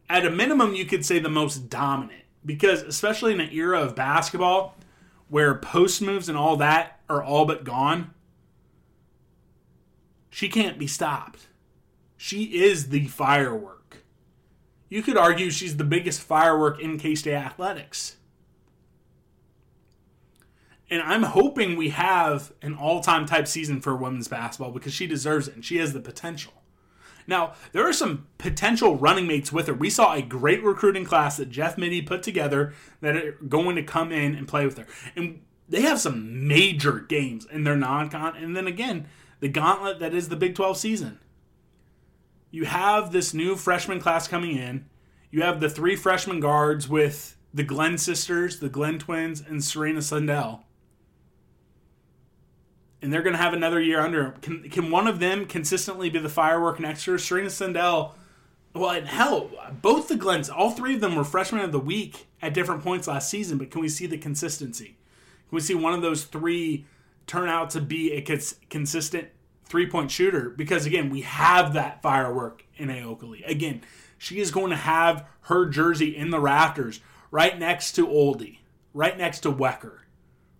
At 0.10 0.26
a 0.26 0.30
minimum, 0.30 0.76
you 0.76 0.86
could 0.86 1.06
say 1.06 1.20
the 1.20 1.30
most 1.30 1.70
dominant. 1.70 2.24
Because, 2.46 2.84
especially 2.84 3.34
in 3.34 3.42
an 3.42 3.52
era 3.52 3.82
of 3.82 3.96
basketball 3.96 4.76
where 5.28 5.56
post 5.56 6.02
moves 6.02 6.30
and 6.30 6.38
all 6.38 6.56
that 6.58 7.00
are 7.10 7.22
all 7.22 7.46
but 7.46 7.64
gone, 7.64 8.14
she 10.30 10.48
can't 10.48 10.80
be 10.80 10.88
stopped. 10.88 11.48
She 12.16 12.64
is 12.64 12.90
the 12.90 13.08
firework. 13.08 13.98
You 14.88 15.02
could 15.04 15.18
argue 15.18 15.52
she's 15.52 15.78
the 15.78 15.84
biggest 15.84 16.22
firework 16.22 16.80
in 16.80 16.98
K 16.98 17.16
State 17.16 17.34
athletics. 17.34 18.16
And 20.90 21.02
I'm 21.02 21.24
hoping 21.24 21.76
we 21.76 21.90
have 21.90 22.52
an 22.62 22.74
all 22.74 23.02
time 23.02 23.26
type 23.26 23.48
season 23.48 23.80
for 23.80 23.96
women's 23.96 24.28
basketball 24.28 24.72
because 24.72 24.94
she 24.94 25.06
deserves 25.06 25.48
it 25.48 25.56
and 25.56 25.64
she 25.64 25.78
has 25.78 25.94
the 25.94 26.00
potential. 26.00 26.54
Now, 27.28 27.54
there 27.74 27.88
are 27.88 27.94
some 27.94 28.26
potential 28.40 28.98
running 28.98 29.28
mates 29.28 29.52
with 29.52 29.68
her. 29.68 29.74
We 29.74 29.92
saw 29.92 30.16
a 30.16 30.22
great 30.22 30.64
recruiting 30.64 31.06
class 31.06 31.38
that 31.38 31.52
Jeff 31.52 31.78
Mittie 31.78 32.02
put 32.02 32.24
together 32.24 32.74
that 33.02 33.16
are 33.16 33.34
going 33.48 33.76
to 33.76 33.84
come 33.84 34.12
in 34.12 34.34
and 34.34 34.48
play 34.48 34.66
with 34.66 34.80
her. 34.80 34.88
And 35.16 35.42
they 35.68 35.82
have 35.82 36.00
some 36.00 36.48
major 36.48 37.02
games 37.02 37.46
in 37.46 37.66
their 37.66 37.76
non 37.76 38.10
con. 38.10 38.36
And 38.36 38.58
then 38.58 38.66
again, 38.66 39.08
the 39.42 39.48
gauntlet 39.48 40.00
that 40.00 40.16
is 40.16 40.30
the 40.30 40.36
Big 40.36 40.56
12 40.56 40.78
season. 40.78 41.20
You 42.50 42.66
have 42.66 43.12
this 43.12 43.32
new 43.32 43.56
freshman 43.56 44.00
class 44.00 44.28
coming 44.28 44.58
in. 44.58 44.86
You 45.30 45.44
have 45.44 45.60
the 45.60 45.70
three 45.70 45.96
freshman 45.96 46.40
guards 46.40 46.90
with 46.90 47.38
the 47.54 47.64
Glenn 47.64 48.00
sisters, 48.00 48.60
the 48.60 48.70
Glenn 48.70 48.98
twins, 48.98 49.40
and 49.40 49.64
Serena 49.64 50.00
Sundell 50.00 50.64
and 53.02 53.12
they're 53.14 53.22
going 53.22 53.36
to 53.36 53.41
have 53.41 53.54
another 53.54 53.80
year 53.80 54.02
under 54.02 54.26
him. 54.26 54.34
Can, 54.41 54.70
can 54.70 54.91
one 54.91 55.08
of 55.08 55.20
them 55.20 55.45
consistently 55.45 56.10
be 56.10 56.20
the 56.20 56.30
firework 56.30 56.80
next 56.80 57.08
year? 57.08 57.18
Serena 57.18 57.50
Sundell, 57.50 58.14
well, 58.74 58.91
and 58.91 59.08
hell, 59.08 59.50
both 59.82 60.08
the 60.08 60.16
Glenns, 60.16 60.50
all 60.54 60.72
three 60.72 60.95
of 60.95 61.02
them 61.02 61.16
were 61.16 61.24
freshmen 61.24 61.64
of 61.64 61.72
the 61.72 61.80
week 61.80 62.28
at 62.41 62.54
different 62.54 62.84
points 62.84 63.08
last 63.08 63.30
season, 63.30 63.58
but 63.58 63.72
can 63.72 63.82
we 63.82 63.89
see 63.89 64.06
the 64.06 64.18
consistency? 64.18 64.97
Can 65.50 65.56
we 65.56 65.62
see 65.62 65.76
one 65.76 65.93
of 65.93 66.02
those 66.02 66.26
three 66.26 66.86
turn 67.26 67.50
out 67.50 67.70
to 67.72 67.82
be 67.82 68.12
a 68.14 68.22
cons- 68.22 68.56
consistent 68.70 69.30
three 69.66 69.89
point 69.89 70.12
shooter? 70.12 70.50
Because 70.50 70.86
again, 70.86 71.10
we 71.10 71.22
have 71.22 71.74
that 71.74 72.02
firework 72.02 72.64
in 72.78 72.89
Ayoka 72.89 73.28
Lee. 73.28 73.43
Again, 73.43 73.82
she 74.18 74.39
is 74.39 74.52
going 74.52 74.70
to 74.70 74.76
have 74.76 75.26
her 75.41 75.66
jersey 75.66 76.16
in 76.16 76.30
the 76.30 76.39
rafters 76.39 77.00
right 77.32 77.58
next 77.58 77.93
to 77.93 78.08
Ohlde, 78.08 78.60
right 78.93 79.18
next 79.18 79.39
to 79.41 79.52
Wecker, 79.52 80.00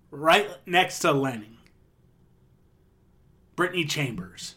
right 0.10 0.50
next 0.66 1.00
to 1.00 1.10
Lehning. 1.10 1.59
Brittany 3.60 3.84
Chambers. 3.84 4.56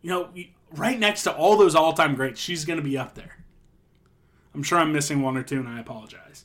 You 0.00 0.10
know, 0.10 0.30
right 0.70 0.96
next 0.96 1.24
to 1.24 1.32
all 1.34 1.56
those 1.56 1.74
all 1.74 1.92
time 1.92 2.14
greats, 2.14 2.40
she's 2.40 2.64
going 2.64 2.78
to 2.78 2.84
be 2.84 2.96
up 2.96 3.16
there. 3.16 3.38
I'm 4.54 4.62
sure 4.62 4.78
I'm 4.78 4.92
missing 4.92 5.22
one 5.22 5.36
or 5.36 5.42
two, 5.42 5.58
and 5.58 5.66
I 5.66 5.80
apologize. 5.80 6.44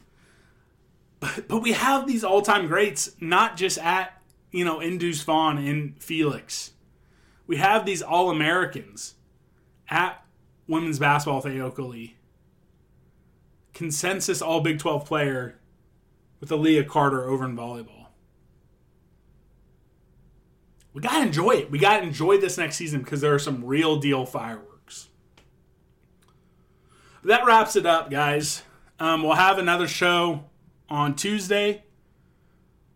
But, 1.19 1.47
but 1.47 1.61
we 1.61 1.73
have 1.73 2.07
these 2.07 2.23
all 2.23 2.41
time 2.41 2.65
greats, 2.65 3.11
not 3.19 3.57
just 3.57 3.77
at, 3.77 4.19
you 4.51 4.65
know, 4.65 4.79
in 4.79 4.97
Deuce 4.97 5.21
Vaughn 5.21 5.59
and 5.59 6.01
Felix. 6.01 6.71
We 7.45 7.57
have 7.57 7.85
these 7.85 8.01
All 8.01 8.31
Americans 8.31 9.13
at 9.87 10.25
women's 10.67 10.97
basketball 10.97 11.43
with 11.43 11.53
Ayoka 11.53 11.87
Lee. 11.87 12.15
Consensus 13.75 14.41
All 14.41 14.61
Big 14.61 14.79
12 14.79 15.05
player 15.05 15.59
with 16.39 16.49
Aaliyah 16.49 16.87
Carter 16.87 17.29
over 17.29 17.45
in 17.45 17.55
volleyball. 17.55 18.04
We 20.95 21.01
got 21.01 21.19
to 21.19 21.25
enjoy 21.25 21.51
it. 21.51 21.69
We 21.69 21.77
got 21.77 21.97
to 21.97 22.03
enjoy 22.03 22.37
this 22.37 22.57
next 22.57 22.77
season 22.77 23.01
because 23.01 23.19
there 23.19 23.33
are 23.33 23.39
some 23.39 23.65
real 23.65 23.97
deal 23.97 24.25
fireworks. 24.25 25.09
That 27.25 27.45
wraps 27.45 27.75
it 27.75 27.85
up, 27.85 28.09
guys. 28.09 28.63
Um, 28.97 29.21
we'll 29.21 29.33
have 29.33 29.57
another 29.57 29.89
show 29.89 30.45
on 30.89 31.13
Tuesday. 31.17 31.83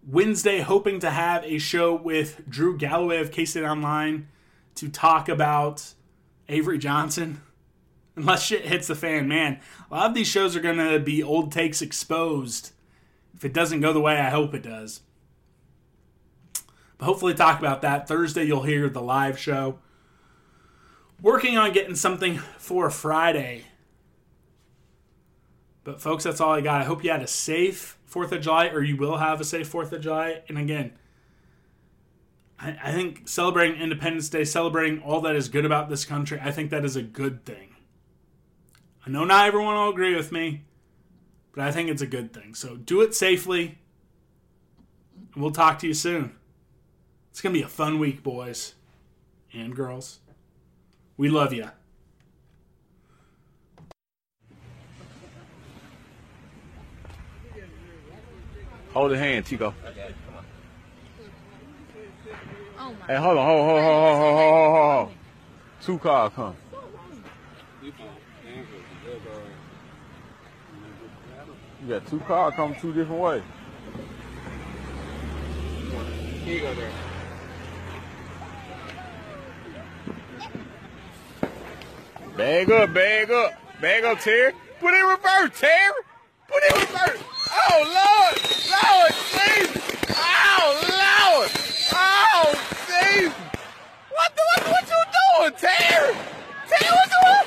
Wednesday, 0.07 0.61
hoping 0.61 1.01
to 1.01 1.09
have 1.09 1.43
a 1.43 1.57
show 1.57 1.93
with 1.93 2.49
Drew 2.49 2.77
Galloway 2.77 3.17
of 3.17 3.33
K 3.33 3.43
State 3.43 3.65
Online 3.65 4.29
to 4.75 4.87
talk 4.87 5.27
about 5.27 5.93
Avery 6.47 6.77
Johnson. 6.77 7.41
Unless 8.15 8.43
shit 8.45 8.63
hits 8.63 8.87
the 8.87 8.95
fan, 8.95 9.27
man. 9.27 9.59
A 9.91 9.93
lot 9.93 10.09
of 10.09 10.15
these 10.15 10.27
shows 10.27 10.55
are 10.55 10.61
going 10.61 10.77
to 10.77 10.99
be 10.99 11.21
old 11.21 11.51
takes 11.51 11.81
exposed. 11.81 12.71
If 13.35 13.43
it 13.43 13.51
doesn't 13.51 13.81
go 13.81 13.91
the 13.91 13.99
way 13.99 14.17
I 14.17 14.29
hope 14.29 14.53
it 14.53 14.63
does. 14.63 15.01
Hopefully, 17.01 17.33
talk 17.33 17.59
about 17.59 17.81
that. 17.81 18.07
Thursday, 18.07 18.43
you'll 18.43 18.63
hear 18.63 18.89
the 18.89 19.01
live 19.01 19.39
show. 19.39 19.79
Working 21.21 21.57
on 21.57 21.71
getting 21.71 21.95
something 21.95 22.37
for 22.57 22.89
Friday. 22.89 23.65
But, 25.83 26.01
folks, 26.01 26.25
that's 26.25 26.41
all 26.41 26.53
I 26.53 26.61
got. 26.61 26.81
I 26.81 26.85
hope 26.85 27.03
you 27.03 27.11
had 27.11 27.21
a 27.21 27.27
safe 27.27 27.97
4th 28.09 28.31
of 28.31 28.41
July, 28.41 28.67
or 28.67 28.83
you 28.83 28.97
will 28.97 29.17
have 29.17 29.39
a 29.39 29.45
safe 29.45 29.71
4th 29.71 29.91
of 29.91 30.01
July. 30.01 30.41
And 30.49 30.57
again, 30.57 30.93
I, 32.59 32.77
I 32.83 32.91
think 32.91 33.27
celebrating 33.27 33.79
Independence 33.79 34.29
Day, 34.29 34.43
celebrating 34.43 35.01
all 35.01 35.21
that 35.21 35.35
is 35.35 35.47
good 35.47 35.65
about 35.65 35.89
this 35.89 36.05
country, 36.05 36.39
I 36.41 36.51
think 36.51 36.69
that 36.71 36.83
is 36.83 36.95
a 36.95 37.01
good 37.01 37.45
thing. 37.45 37.75
I 39.05 39.09
know 39.09 39.23
not 39.23 39.47
everyone 39.47 39.75
will 39.75 39.89
agree 39.89 40.15
with 40.15 40.31
me, 40.31 40.65
but 41.53 41.63
I 41.63 41.71
think 41.71 41.89
it's 41.89 42.01
a 42.01 42.07
good 42.07 42.33
thing. 42.33 42.53
So 42.55 42.75
do 42.75 43.01
it 43.01 43.15
safely, 43.15 43.77
and 45.33 45.41
we'll 45.41 45.51
talk 45.51 45.79
to 45.79 45.87
you 45.87 45.93
soon. 45.93 46.35
It's 47.39 47.41
going 47.41 47.53
to 47.53 47.59
be 47.61 47.63
a 47.63 47.69
fun 47.69 47.99
week, 47.99 48.21
boys 48.21 48.73
and 49.53 49.73
girls. 49.73 50.19
We 51.15 51.29
love 51.29 51.53
you. 51.53 51.69
Hold 58.91 59.11
the 59.11 59.17
hand, 59.17 59.45
Chico. 59.45 59.73
Okay, 59.85 60.13
oh 62.77 62.95
hey, 63.07 63.15
hold 63.15 63.37
on, 63.37 63.45
hold, 63.45 63.69
hold, 63.69 63.83
hold, 63.83 64.17
hold, 64.17 64.17
hold, 64.17 64.75
hold, 64.75 65.07
hold. 65.07 65.11
Two 65.81 65.97
cars 65.97 66.33
come. 66.35 66.57
You 71.81 71.87
got 71.87 72.05
two 72.05 72.19
cars 72.19 72.53
coming 72.55 72.77
two 72.81 72.91
different 72.91 73.21
ways. 73.21 73.43
Here 76.43 76.55
you 76.55 76.61
go 76.63 76.73
there. 76.73 77.08
Bag 82.39 82.71
up, 82.71 82.93
bag 82.93 83.29
up, 83.31 83.51
bag 83.81 84.05
up, 84.05 84.17
Terry. 84.21 84.53
Put 84.79 84.93
it 84.93 85.01
in 85.01 85.07
reverse, 85.07 85.59
Terry. 85.59 85.91
Put 86.47 86.63
it 86.63 86.73
in 86.73 86.79
reverse. 86.79 87.19
Oh 87.51 87.83
Lord, 87.83 88.39
Lord, 88.71 89.11
Jesus. 89.35 89.83
Oh 90.15 90.71
Lord, 90.87 91.51
oh 91.91 92.55
Jesus. 92.87 93.35
What 94.15 94.31
the 94.37 94.41
what, 94.47 94.63
what 94.71 94.87
you 94.87 95.03
doing, 95.19 95.51
Terry? 95.59 96.15
Terry, 96.69 96.91
what 96.95 97.09
you 97.11 97.19
what? 97.27 97.45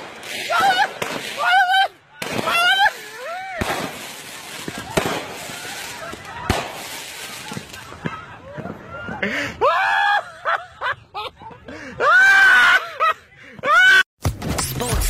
What? 0.51 0.89
What? 1.39 1.89
What? 2.43 2.93
Sports 9.23 9.72